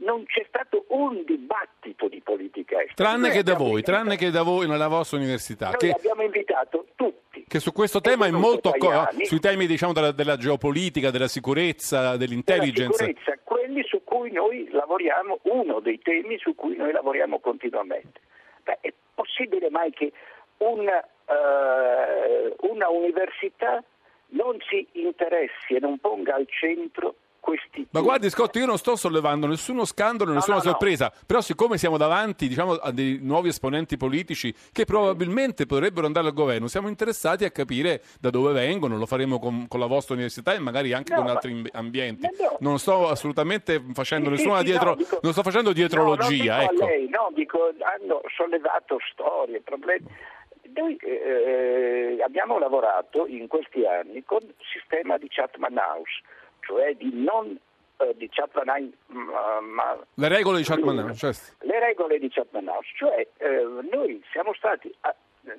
non 0.00 0.24
c'è 0.24 0.44
stato 0.48 0.84
un 0.88 1.24
dibattito 1.24 2.08
di 2.08 2.20
politica 2.20 2.80
estera. 2.80 3.10
Tranne 3.10 3.30
che 3.30 3.42
da 3.42 3.54
voi, 3.54 3.82
tranne 3.82 4.16
che 4.16 4.30
da 4.30 4.42
voi 4.42 4.66
nella 4.66 4.88
vostra 4.88 5.18
università. 5.18 5.70
Noi 5.70 5.78
che, 5.78 5.90
abbiamo 5.90 6.22
invitato 6.22 6.86
tutti. 6.94 7.44
Che 7.46 7.60
su 7.60 7.72
questo 7.72 8.00
tema 8.00 8.26
è 8.26 8.30
molto 8.30 8.70
Tajani, 8.70 9.24
sui 9.24 9.40
temi 9.40 9.66
diciamo, 9.66 9.92
della, 9.92 10.12
della, 10.12 10.36
geopolitica, 10.36 11.10
della 11.10 11.28
sicurezza, 11.28 12.16
dell'intelligence. 12.16 13.04
Della 13.04 13.18
sicurezza, 13.18 13.40
quelli 13.44 13.82
su 13.84 14.02
cui 14.04 14.30
noi 14.30 14.68
lavoriamo, 14.70 15.40
uno 15.42 15.80
dei 15.80 15.98
temi 15.98 16.38
su 16.38 16.54
cui 16.54 16.76
noi 16.76 16.92
lavoriamo 16.92 17.38
continuamente. 17.40 18.20
Beh, 18.62 18.78
è 18.80 18.92
possibile 19.14 19.70
mai 19.70 19.90
che 19.92 20.12
una, 20.58 21.02
uh, 21.26 22.70
una 22.70 22.88
università 22.88 23.82
non 24.30 24.58
si 24.68 24.86
interessi 24.92 25.74
e 25.74 25.80
non 25.80 25.98
ponga 25.98 26.34
al 26.34 26.46
centro 26.48 27.14
questi 27.40 27.86
Ma 27.90 28.00
guardi 28.00 28.28
Scott, 28.30 28.54
io 28.56 28.66
non 28.66 28.78
sto 28.78 28.96
sollevando 28.96 29.46
nessuno 29.46 29.84
scandalo, 29.84 30.32
nessuna 30.32 30.56
no, 30.56 30.62
no, 30.62 30.70
sorpresa, 30.70 31.12
no. 31.12 31.20
però 31.26 31.40
siccome 31.40 31.78
siamo 31.78 31.96
davanti 31.96 32.48
diciamo, 32.48 32.72
a 32.72 32.90
dei 32.90 33.18
nuovi 33.20 33.48
esponenti 33.48 33.96
politici 33.96 34.54
che 34.72 34.84
probabilmente 34.84 35.66
potrebbero 35.66 36.06
andare 36.06 36.26
al 36.26 36.34
governo, 36.34 36.66
siamo 36.66 36.88
interessati 36.88 37.44
a 37.44 37.50
capire 37.50 38.02
da 38.20 38.30
dove 38.30 38.52
vengono, 38.52 38.96
lo 38.96 39.06
faremo 39.06 39.38
con, 39.38 39.66
con 39.68 39.80
la 39.80 39.86
vostra 39.86 40.14
università 40.14 40.54
e 40.54 40.58
magari 40.58 40.92
anche 40.92 41.14
con 41.14 41.26
altri 41.28 41.64
ambienti. 41.72 42.26
Non 42.60 42.78
sto 42.78 43.08
assolutamente 43.08 43.82
facendo 43.92 44.28
sì, 44.28 44.36
nessuna 44.36 44.58
sì, 44.58 44.64
dietro, 44.64 44.94
dico, 44.94 45.18
non 45.22 45.32
sto 45.32 45.42
facendo 45.42 45.72
dietrologia. 45.72 46.62
ecco. 46.62 46.84
lei, 46.84 47.08
no, 47.08 47.30
dico, 47.34 47.72
hanno 47.80 48.20
sollevato 48.36 48.98
storie, 49.10 49.60
problemi. 49.60 50.06
Noi 50.74 50.96
eh, 50.96 52.18
abbiamo 52.22 52.58
lavorato 52.58 53.26
in 53.26 53.46
questi 53.48 53.84
anni 53.86 54.22
con 54.22 54.40
il 54.42 54.54
sistema 54.70 55.16
di 55.16 55.26
Chatman 55.28 55.76
House 55.76 56.20
cioè 56.68 56.94
di 56.96 57.10
non 57.14 57.58
eh, 57.96 58.14
di 58.16 58.28
Chapman 58.28 58.68
House. 58.68 58.92
Ma, 59.62 59.98
le 60.14 60.28
regole 60.28 60.58
di 60.58 60.64
Chapman 60.64 60.98
House, 60.98 61.14
cioè. 61.14 61.32
Le 61.66 61.80
regole 61.80 62.18
di 62.18 62.28
Chapman 62.28 62.68
House, 62.68 62.90
cioè 62.94 63.26
eh, 63.38 63.66
noi 63.90 64.22
siamo 64.30 64.52
stati, 64.52 64.94
a, 65.00 65.14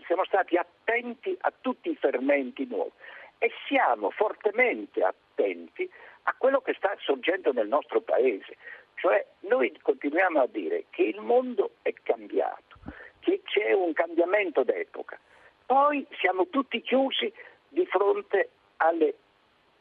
siamo 0.06 0.24
stati 0.26 0.56
attenti 0.56 1.36
a 1.42 1.52
tutti 1.60 1.90
i 1.90 1.96
fermenti 1.96 2.68
nuovi 2.70 2.92
e 3.40 3.52
siamo 3.68 4.12
fortemente 4.12 5.04
attenti 5.04 5.90
a 6.24 6.36
quello 6.38 6.62
che 6.62 6.76
sta 6.78 6.96
sorgendo 7.00 7.52
nel 7.52 7.68
nostro 7.68 8.02
paese. 8.02 8.56
Cioè 8.96 9.26
noi 9.48 9.76
continuiamo 9.82 10.42
a 10.42 10.48
dire 10.48 10.86
che 10.92 11.04
il 11.04 11.22
mondo 11.22 11.72
è 11.82 11.92
cambiato, 12.04 12.78
che 13.20 13.42
c'è 13.46 13.72
un 13.72 13.94
cambiamento 13.94 14.64
d'epoca. 14.64 15.18
Poi 15.66 16.06
siamo 16.20 16.48
tutti 16.50 16.82
chiusi 16.82 17.34
di 17.70 17.86
fronte 17.86 18.50
alle 18.78 19.16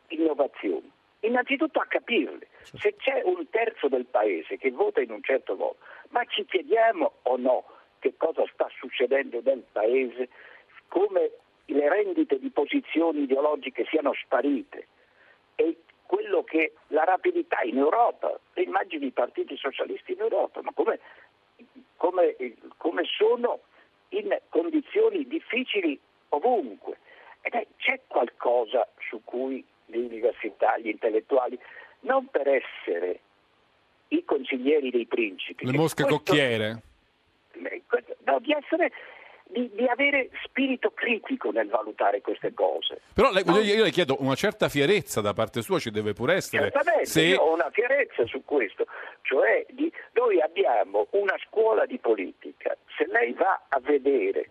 innovazioni 0.08 0.96
innanzitutto 1.20 1.80
a 1.80 1.86
capirle. 1.86 2.46
Se 2.62 2.94
c'è 2.96 3.22
un 3.24 3.48
terzo 3.50 3.88
del 3.88 4.06
paese 4.06 4.56
che 4.56 4.70
vota 4.70 5.00
in 5.00 5.10
un 5.10 5.22
certo 5.22 5.54
modo, 5.56 5.76
ma 6.10 6.24
ci 6.24 6.44
chiediamo 6.44 7.12
o 7.22 7.36
no 7.36 7.64
che 7.98 8.14
cosa 8.16 8.44
sta 8.52 8.68
succedendo 8.78 9.40
nel 9.42 9.64
paese, 9.72 10.28
come 10.88 11.30
le 11.66 11.88
rendite 11.88 12.38
di 12.38 12.50
posizioni 12.50 13.22
ideologiche 13.22 13.84
siano 13.86 14.12
sparite 14.14 14.86
e 15.56 15.82
quello 16.06 16.42
che 16.44 16.72
la 16.88 17.04
rapidità 17.04 17.60
in 17.62 17.76
Europa, 17.76 18.38
le 18.54 18.62
immagini 18.62 19.00
dei 19.00 19.10
partiti 19.10 19.56
socialisti 19.56 20.12
in 20.12 20.20
Europa, 20.20 20.62
ma 20.62 20.70
come, 20.72 20.98
come, 21.96 22.36
come 22.78 23.02
sono 23.04 23.60
in 24.10 24.38
condizioni 24.48 25.26
difficili 25.26 25.98
ovunque. 26.30 26.98
Ed 27.42 27.66
c'è 27.76 28.00
qualcosa 28.06 28.88
su 28.98 29.20
cui 29.22 29.64
le 29.88 29.98
università, 29.98 30.78
gli 30.78 30.88
intellettuali, 30.88 31.58
non 32.00 32.26
per 32.28 32.48
essere 32.48 33.20
i 34.08 34.24
consiglieri 34.24 34.90
dei 34.90 35.06
principi. 35.06 35.66
Le 35.66 35.72
mosche 35.76 36.04
questo, 36.04 36.22
cocchiere. 36.24 36.82
No, 38.24 38.38
di 38.40 38.52
essere 38.52 38.92
di, 39.50 39.70
di 39.74 39.86
avere 39.86 40.28
spirito 40.44 40.90
critico 40.90 41.50
nel 41.50 41.68
valutare 41.68 42.20
queste 42.20 42.52
cose. 42.52 43.00
Però 43.14 43.30
lei- 43.32 43.44
No? 43.46 43.58
io 43.60 43.82
le 43.82 43.90
chiedo 43.90 44.16
una 44.20 44.34
certa 44.34 44.68
fierezza 44.68 45.20
da 45.22 45.32
parte 45.32 45.62
sua 45.62 45.78
ci 45.78 45.90
deve 45.90 46.12
pure 46.12 46.34
essere. 46.34 46.70
Certamente, 46.70 47.06
Se- 47.06 47.22
io 47.22 47.40
ho 47.40 47.54
una 47.54 47.70
fierezza 47.70 48.26
su 48.26 48.44
questo, 48.44 48.86
cioè 49.22 49.64
di- 49.70 49.90
noi 50.12 50.40
abbiamo 50.40 51.06
una 51.12 51.34
scuola 51.46 51.86
di 51.86 51.98
politica, 51.98 52.76
se 52.96 53.06
lei 53.06 53.32
va 53.32 53.64
a 53.68 53.80
vedere 53.80 54.50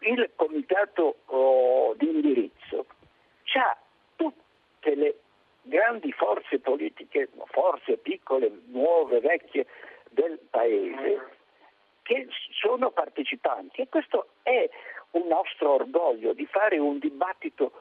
il 0.00 0.30
comitato 0.36 1.16
oh, 1.26 1.94
di 1.96 2.06
indirizzo, 2.08 2.86
c'ha 3.42 3.76
tutte 4.84 4.94
le 4.94 5.14
grandi 5.62 6.12
forze 6.12 6.58
politiche, 6.58 7.30
forze 7.46 7.96
piccole, 7.96 8.50
nuove, 8.66 9.20
vecchie 9.20 9.66
del 10.10 10.38
paese 10.50 11.32
che 12.02 12.28
sono 12.60 12.90
partecipanti. 12.90 13.80
E 13.80 13.88
questo 13.88 14.28
è 14.42 14.68
un 15.12 15.26
nostro 15.26 15.72
orgoglio 15.74 16.34
di 16.34 16.44
fare 16.44 16.78
un 16.78 16.98
dibattito 16.98 17.72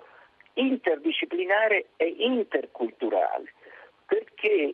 interdisciplinare 0.54 1.88
e 1.98 2.06
interculturale, 2.20 3.54
perché 4.06 4.74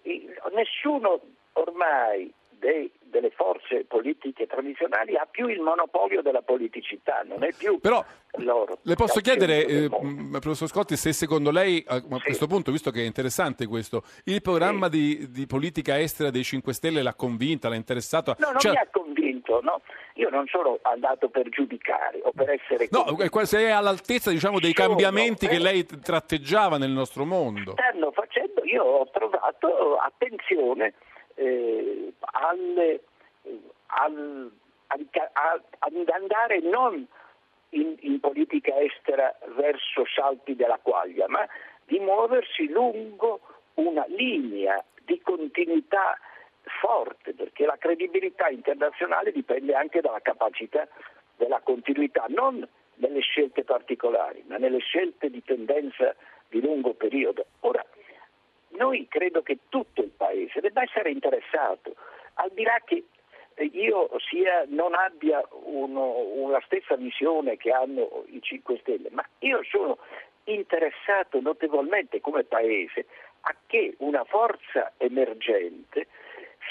nessuno 0.51 1.19
ormai 1.53 2.31
dei- 2.49 2.91
delle 3.09 3.31
forze 3.31 3.85
politiche 3.85 4.45
tradizionali 4.47 5.15
ha 5.17 5.25
più 5.29 5.47
il 5.47 5.59
monopolio 5.61 6.21
della 6.21 6.41
politicità, 6.41 7.23
non 7.25 7.43
è 7.43 7.53
più 7.57 7.79
Però 7.79 8.03
loro. 8.37 8.77
le 8.83 8.95
posso 8.95 9.19
chiedere, 9.21 9.65
eh, 9.65 9.89
mh, 9.89 10.37
professor 10.39 10.67
Scotti, 10.67 10.95
se 10.95 11.11
secondo 11.13 11.51
lei, 11.51 11.83
a, 11.87 11.95
a 11.95 12.19
questo 12.21 12.47
punto, 12.47 12.71
visto 12.71 12.91
che 12.91 13.01
è 13.01 13.05
interessante 13.05 13.65
questo, 13.67 14.03
il 14.25 14.41
programma 14.41 14.87
di, 14.87 15.29
di 15.31 15.45
politica 15.47 15.99
estera 15.99 16.29
dei 16.29 16.43
5 16.43 16.73
Stelle 16.73 17.01
l'ha 17.01 17.13
convinta, 17.15 17.69
l'ha 17.69 17.75
interessato? 17.75 18.35
No, 18.39 18.51
non 18.51 18.59
Cioè- 18.59 18.71
mi 18.71 18.77
ha 18.77 18.87
convinto, 18.91 19.59
no? 19.61 19.81
Io 20.15 20.29
non 20.29 20.45
sono 20.47 20.77
andato 20.81 21.29
per 21.29 21.47
giudicare 21.47 22.19
o 22.23 22.31
per 22.35 22.49
essere 22.49 22.89
No, 22.91 23.03
convinto. 23.05 23.45
se 23.45 23.59
è 23.59 23.69
all'altezza 23.69 24.31
diciamo, 24.31 24.59
dei 24.59 24.73
Sono, 24.75 24.89
cambiamenti 24.89 25.47
che 25.47 25.55
eh. 25.55 25.59
lei 25.59 25.85
t- 25.85 25.99
tratteggiava 25.99 26.77
nel 26.77 26.91
nostro 26.91 27.23
mondo. 27.25 27.71
stanno 27.71 28.11
facendo, 28.11 28.61
io 28.65 28.83
ho 28.83 29.09
trovato 29.11 29.95
attenzione 29.95 30.93
eh, 31.39 32.13
al- 32.19 32.99
al- 33.87 34.51
ad 35.79 36.09
andare 36.09 36.59
non 36.59 37.07
in, 37.69 37.95
in 38.01 38.19
politica 38.19 38.77
estera 38.79 39.33
verso 39.55 40.03
salti 40.13 40.55
della 40.55 40.79
quaglia, 40.81 41.27
ma 41.27 41.47
di 41.85 41.99
muoversi 41.99 42.67
lungo 42.67 43.39
una 43.75 44.05
linea 44.07 44.83
di 45.05 45.21
continuità 45.21 46.17
forte, 46.81 47.33
perché 47.33 47.65
la 47.65 47.77
credibilità 47.77 48.49
internazionale 48.49 49.31
dipende 49.31 49.73
anche 49.73 50.01
dalla 50.01 50.19
capacità 50.21 50.87
della 51.37 51.61
continuità, 51.61 52.25
non 52.27 52.67
nelle 52.95 53.21
scelte 53.21 53.63
particolari, 53.63 54.43
ma 54.47 54.57
nelle 54.57 54.79
scelte 54.79 55.29
di 55.29 55.41
tendenza 55.43 56.13
di 56.49 56.61
lungo 56.61 56.93
periodo. 56.93 57.45
Ora, 57.61 57.83
noi 58.77 59.07
credo 59.07 59.41
che 59.41 59.59
tutto 59.69 60.01
il 60.01 60.11
Paese 60.15 60.59
debba 60.59 60.83
essere 60.83 61.11
interessato, 61.11 61.95
al 62.35 62.51
di 62.53 62.63
là 62.63 62.81
che 62.85 63.03
eh, 63.55 63.69
io 63.73 64.09
sia, 64.29 64.65
non 64.67 64.93
abbia 64.93 65.43
una 65.51 66.61
stessa 66.65 66.95
visione 66.95 67.57
che 67.57 67.71
hanno 67.71 68.25
i 68.27 68.41
5 68.41 68.77
Stelle, 68.79 69.09
ma 69.11 69.25
io 69.39 69.61
sono 69.63 69.97
interessato 70.45 71.41
notevolmente 71.41 72.21
come 72.21 72.43
Paese 72.43 73.05
a 73.41 73.55
che 73.67 73.95
una 73.99 74.23
forza 74.23 74.93
emergente 74.97 76.07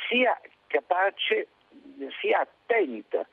sia 0.08 0.38
capace, 0.66 1.48
sia 2.20 2.40
attenta 2.40 3.26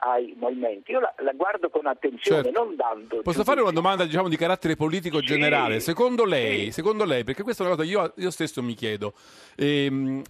ai 0.00 0.34
movimenti. 0.38 0.90
Io 0.92 1.00
la, 1.00 1.12
la 1.18 1.32
guardo 1.32 1.68
con 1.70 1.86
attenzione, 1.86 2.42
Certo. 2.42 2.62
non 2.64 2.76
dando... 2.76 3.22
Posso 3.22 3.44
fare 3.44 3.60
una 3.60 3.70
domanda 3.70 4.04
diciamo, 4.04 4.28
di 4.28 4.36
carattere 4.36 4.76
politico 4.76 5.20
Sì, 5.20 5.26
generale? 5.26 5.80
Secondo 5.80 6.24
lei, 6.24 6.64
sì. 6.66 6.72
secondo 6.72 7.04
lei, 7.04 7.24
perché 7.24 7.42
questa 7.42 7.62
è 7.62 7.66
una 7.66 7.76
cosa 7.76 7.86
che 7.86 7.92
io, 7.94 8.12
io 8.16 8.30
stesso 8.30 8.62
mi 8.62 8.74
chiedo, 8.74 9.14
ehm, 9.56 10.22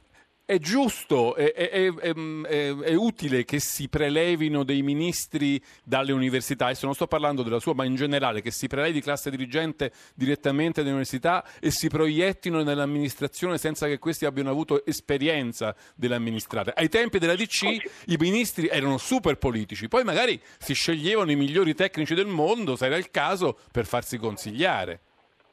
è 0.50 0.58
giusto, 0.58 1.36
è, 1.36 1.52
è- 1.52 1.70
è- 1.70 1.94
è- 1.94 2.76
è- 2.76 2.94
utile 2.94 3.44
che 3.44 3.60
si 3.60 3.88
prelevino 3.88 4.64
dei 4.64 4.82
ministri 4.82 5.62
dalle 5.84 6.10
università, 6.10 6.64
adesso 6.64 6.86
non 6.86 6.94
sto 6.96 7.06
parlando 7.06 7.44
della 7.44 7.60
sua, 7.60 7.72
ma 7.72 7.84
in 7.84 7.94
generale, 7.94 8.40
che 8.40 8.50
si 8.50 8.66
prelevi 8.66 9.00
classe 9.00 9.30
dirigente 9.30 9.92
direttamente 10.16 10.80
dalle 10.80 10.90
università 10.94 11.44
e 11.60 11.70
si 11.70 11.86
proiettino 11.88 12.64
nell'amministrazione 12.64 13.58
senza 13.58 13.86
che 13.86 14.00
questi 14.00 14.24
abbiano 14.24 14.50
avuto 14.50 14.84
esperienza 14.84 15.74
dell'amministrare. 15.94 16.72
Ai 16.74 16.88
tempi 16.88 17.18
della 17.20 17.36
DC 17.36 17.62
i 18.06 18.16
ministri 18.18 18.66
erano 18.66 18.98
super 18.98 19.36
politici, 19.36 19.86
poi 19.86 20.02
magari 20.02 20.40
si 20.58 20.74
sceglievano 20.74 21.30
i 21.30 21.36
migliori 21.36 21.74
tecnici 21.74 22.14
del 22.14 22.26
mondo, 22.26 22.74
se 22.74 22.86
era 22.86 22.96
il 22.96 23.12
caso, 23.12 23.56
per 23.70 23.86
farsi 23.86 24.18
consigliare. 24.18 25.00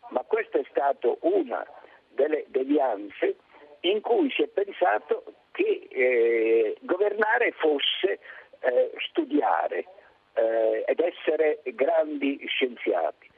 ma 0.10 0.21
questa 0.21 0.57
è 0.57 0.63
stata 0.71 1.07
una 1.21 1.63
delle 2.15 2.45
devianze 2.49 3.36
in 3.81 4.01
cui 4.01 4.31
si 4.31 4.43
è 4.43 4.47
pensato 4.47 5.23
che 5.51 5.87
eh, 5.89 6.77
governare 6.81 7.51
fosse 7.53 8.19
eh, 8.59 8.91
studiare 9.09 9.85
eh, 10.33 10.83
ed 10.85 10.99
essere 10.99 11.61
grandi 11.73 12.43
scienziati. 12.47 13.29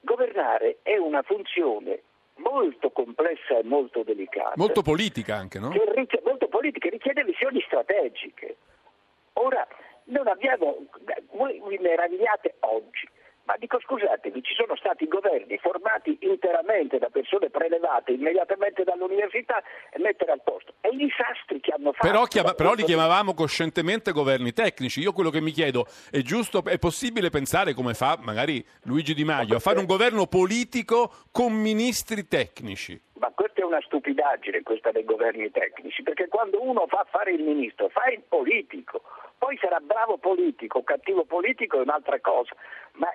Governare 0.00 0.78
è 0.82 0.96
una 0.96 1.22
funzione 1.22 2.02
molto 2.36 2.90
complessa 2.90 3.58
e 3.58 3.64
molto 3.64 4.02
delicata. 4.02 4.52
Molto 4.56 4.82
politica 4.82 5.36
anche, 5.36 5.58
no? 5.58 5.70
che 5.70 5.84
richiede, 5.94 6.24
molto 6.24 6.48
politica, 6.48 6.88
richiede 6.88 7.24
visioni 7.24 7.60
strategiche. 7.66 8.56
Ora, 9.34 9.66
non 10.04 10.26
abbiamo, 10.26 10.86
voi 11.32 11.60
vi 11.68 11.78
meravigliate 11.78 12.54
oggi, 12.60 13.08
ma 13.48 13.56
dico 13.56 13.80
scusatevi, 13.80 14.42
ci 14.42 14.52
sono 14.52 14.76
stati 14.76 15.08
governi 15.08 15.56
formati 15.56 16.18
interamente 16.20 16.98
da 16.98 17.08
persone 17.08 17.48
prelevate 17.48 18.12
immediatamente 18.12 18.84
dall'università 18.84 19.62
e 19.90 19.98
mettere 20.00 20.32
al 20.32 20.42
posto. 20.44 20.74
E 20.82 20.90
i 20.90 20.96
disastri 20.96 21.58
che 21.60 21.72
hanno 21.72 21.92
fatto... 21.92 22.06
Però, 22.06 22.24
chiama- 22.26 22.52
però 22.52 22.74
li 22.74 22.84
chiamavamo 22.84 23.32
coscientemente 23.32 24.12
governi 24.12 24.52
tecnici. 24.52 25.00
Io 25.00 25.14
quello 25.14 25.30
che 25.30 25.40
mi 25.40 25.50
chiedo 25.52 25.86
è 26.10 26.18
giusto, 26.18 26.62
è 26.62 26.78
possibile 26.78 27.30
pensare 27.30 27.72
come 27.72 27.94
fa 27.94 28.18
magari 28.20 28.62
Luigi 28.82 29.14
Di 29.14 29.24
Maio 29.24 29.56
a 29.56 29.60
fare 29.60 29.78
un 29.78 29.86
governo 29.86 30.26
politico 30.26 31.10
con 31.32 31.54
ministri 31.54 32.28
tecnici? 32.28 33.00
Ma 33.14 33.32
questa 33.34 33.62
è 33.62 33.64
una 33.64 33.80
stupidaggine, 33.80 34.62
questa 34.62 34.92
dei 34.92 35.04
governi 35.04 35.50
tecnici, 35.50 36.02
perché 36.02 36.28
quando 36.28 36.62
uno 36.62 36.86
fa 36.86 37.06
fare 37.08 37.32
il 37.32 37.42
ministro, 37.42 37.88
fa 37.88 38.10
il 38.10 38.20
politico, 38.28 39.00
poi 39.38 39.56
sarà 39.56 39.80
bravo 39.80 40.18
politico, 40.18 40.82
cattivo 40.82 41.24
politico 41.24 41.78
è 41.78 41.80
un'altra 41.80 42.20
cosa, 42.20 42.54
ma 42.96 43.08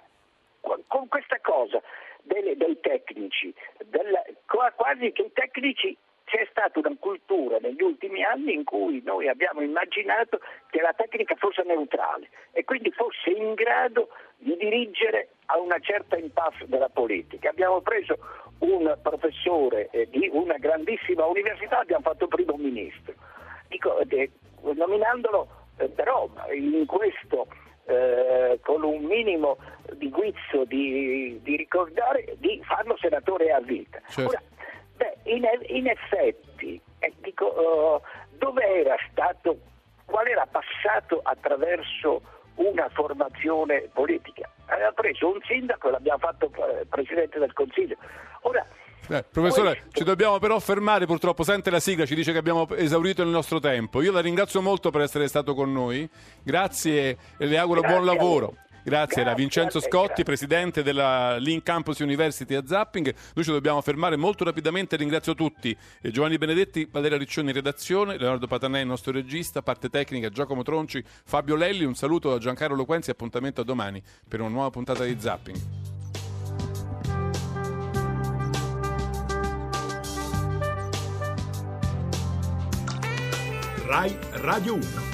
con 0.87 1.07
questa 1.07 1.39
cosa 1.41 1.81
delle- 2.23 2.55
dei 2.55 2.79
tecnici, 2.79 3.53
del- 3.85 4.37
qua- 4.47 4.71
quasi 4.71 5.11
che 5.11 5.23
i 5.23 5.31
tecnici 5.33 5.97
c'è 6.25 6.47
stata 6.49 6.79
una 6.79 6.95
cultura 6.97 7.57
negli 7.59 7.81
ultimi 7.81 8.23
anni 8.23 8.53
in 8.53 8.63
cui 8.63 9.01
noi 9.03 9.27
abbiamo 9.27 9.61
immaginato 9.61 10.39
che 10.69 10.81
la 10.81 10.93
tecnica 10.93 11.35
fosse 11.35 11.63
neutrale 11.63 12.29
e 12.53 12.63
quindi 12.63 12.91
fosse 12.91 13.29
in 13.29 13.53
grado 13.53 14.09
di 14.37 14.55
dirigere 14.55 15.29
a 15.47 15.59
una 15.59 15.79
certa 15.79 16.17
impasse 16.17 16.65
della 16.67 16.89
politica. 16.89 17.49
Abbiamo 17.49 17.81
preso 17.81 18.17
un 18.59 18.97
professore 19.01 19.89
eh, 19.91 20.07
di 20.09 20.29
una 20.31 20.57
grandissima 20.57 21.25
università, 21.25 21.79
abbiamo 21.79 22.03
fatto 22.03 22.27
primo 22.27 22.55
ministro. 22.55 23.13
Dico, 23.67 23.99
eh, 23.99 24.31
nominandolo 24.61 25.47
eh, 25.77 25.89
però 25.89 26.29
in 26.53 26.85
questo 26.85 27.47
eh, 27.85 28.59
con 28.63 28.83
un 28.83 29.03
minimo 29.03 29.57
di 30.03 30.09
guizzo 30.09 30.65
di, 30.65 31.39
di 31.41 31.55
ricordare 31.55 32.35
di 32.39 32.61
farlo 32.63 32.97
senatore 32.99 33.51
a 33.51 33.59
vita. 33.61 33.99
Certo. 34.09 34.29
Ora, 34.29 34.41
beh, 34.97 35.17
in, 35.31 35.43
in 35.67 35.87
effetti, 35.87 36.79
eh, 36.99 37.13
dico, 37.21 38.01
eh, 38.01 38.01
dove 38.37 38.63
era 38.65 38.95
stato, 39.11 39.57
qual 40.05 40.27
era 40.27 40.45
passato 40.49 41.21
attraverso 41.23 42.21
una 42.55 42.89
formazione 42.89 43.89
politica? 43.93 44.49
Aveva 44.67 44.91
preso 44.91 45.27
un 45.31 45.39
sindaco 45.47 45.87
e 45.87 45.91
l'abbiamo 45.91 46.19
fatto 46.19 46.51
eh, 46.53 46.85
presidente 46.85 47.39
del 47.39 47.53
Consiglio. 47.53 47.95
Ora, 48.41 48.65
Eh, 49.09 49.23
professore, 49.31 49.71
questo- 49.77 49.97
ci 49.99 50.03
dobbiamo 50.03 50.39
però 50.39 50.59
fermare 50.59 51.05
purtroppo. 51.05 51.43
Sente 51.43 51.69
la 51.69 51.79
sigla, 51.79 52.05
ci 52.05 52.15
dice 52.15 52.31
che 52.31 52.37
abbiamo 52.37 52.67
esaurito 52.75 53.21
il 53.21 53.29
nostro 53.29 53.59
tempo. 53.59 54.01
Io 54.01 54.11
la 54.11 54.21
ringrazio 54.21 54.61
molto 54.61 54.91
per 54.91 55.01
essere 55.01 55.27
stato 55.27 55.53
con 55.53 55.71
noi. 55.71 56.09
Grazie 56.43 57.17
e 57.37 57.45
le 57.45 57.57
auguro 57.57 57.81
Grazie 57.81 57.97
buon 57.99 58.07
lavoro. 58.07 58.53
Grazie, 58.83 59.21
era 59.21 59.33
Vincenzo 59.33 59.79
Scotti, 59.79 60.07
grazie. 60.07 60.23
presidente 60.25 60.83
della 60.83 61.37
Link 61.37 61.63
Campus 61.63 61.99
University 61.99 62.53
a 62.53 62.63
Zapping. 62.65 63.15
Noi 63.33 63.45
ci 63.45 63.51
dobbiamo 63.51 63.79
fermare 63.81 64.17
molto 64.17 64.43
rapidamente. 64.43 64.97
Ringrazio 64.97 65.35
tutti. 65.35 65.75
Eh, 66.01 66.11
Giovanni 66.11 66.37
Benedetti, 66.37 66.87
Valeria 66.91 67.17
Riccioni 67.17 67.47
in 67.47 67.53
redazione, 67.53 68.17
Leonardo 68.17 68.45
Patanè, 68.45 68.81
il 68.81 68.87
nostro 68.87 69.13
regista, 69.13 69.61
parte 69.61 69.89
tecnica, 69.89 70.27
Giacomo 70.29 70.63
Tronci, 70.63 71.01
Fabio 71.23 71.55
Lelli. 71.55 71.85
Un 71.85 71.95
saluto 71.95 72.29
da 72.29 72.37
Giancarlo 72.37 72.75
Loquenzi. 72.75 73.09
Appuntamento 73.09 73.61
a 73.61 73.63
domani 73.63 74.03
per 74.27 74.41
una 74.41 74.49
nuova 74.49 74.69
puntata 74.69 75.05
di 75.05 75.15
Zapping. 75.17 75.57
Rai 83.85 84.17
Radio 84.31 84.73
1. 84.73 85.12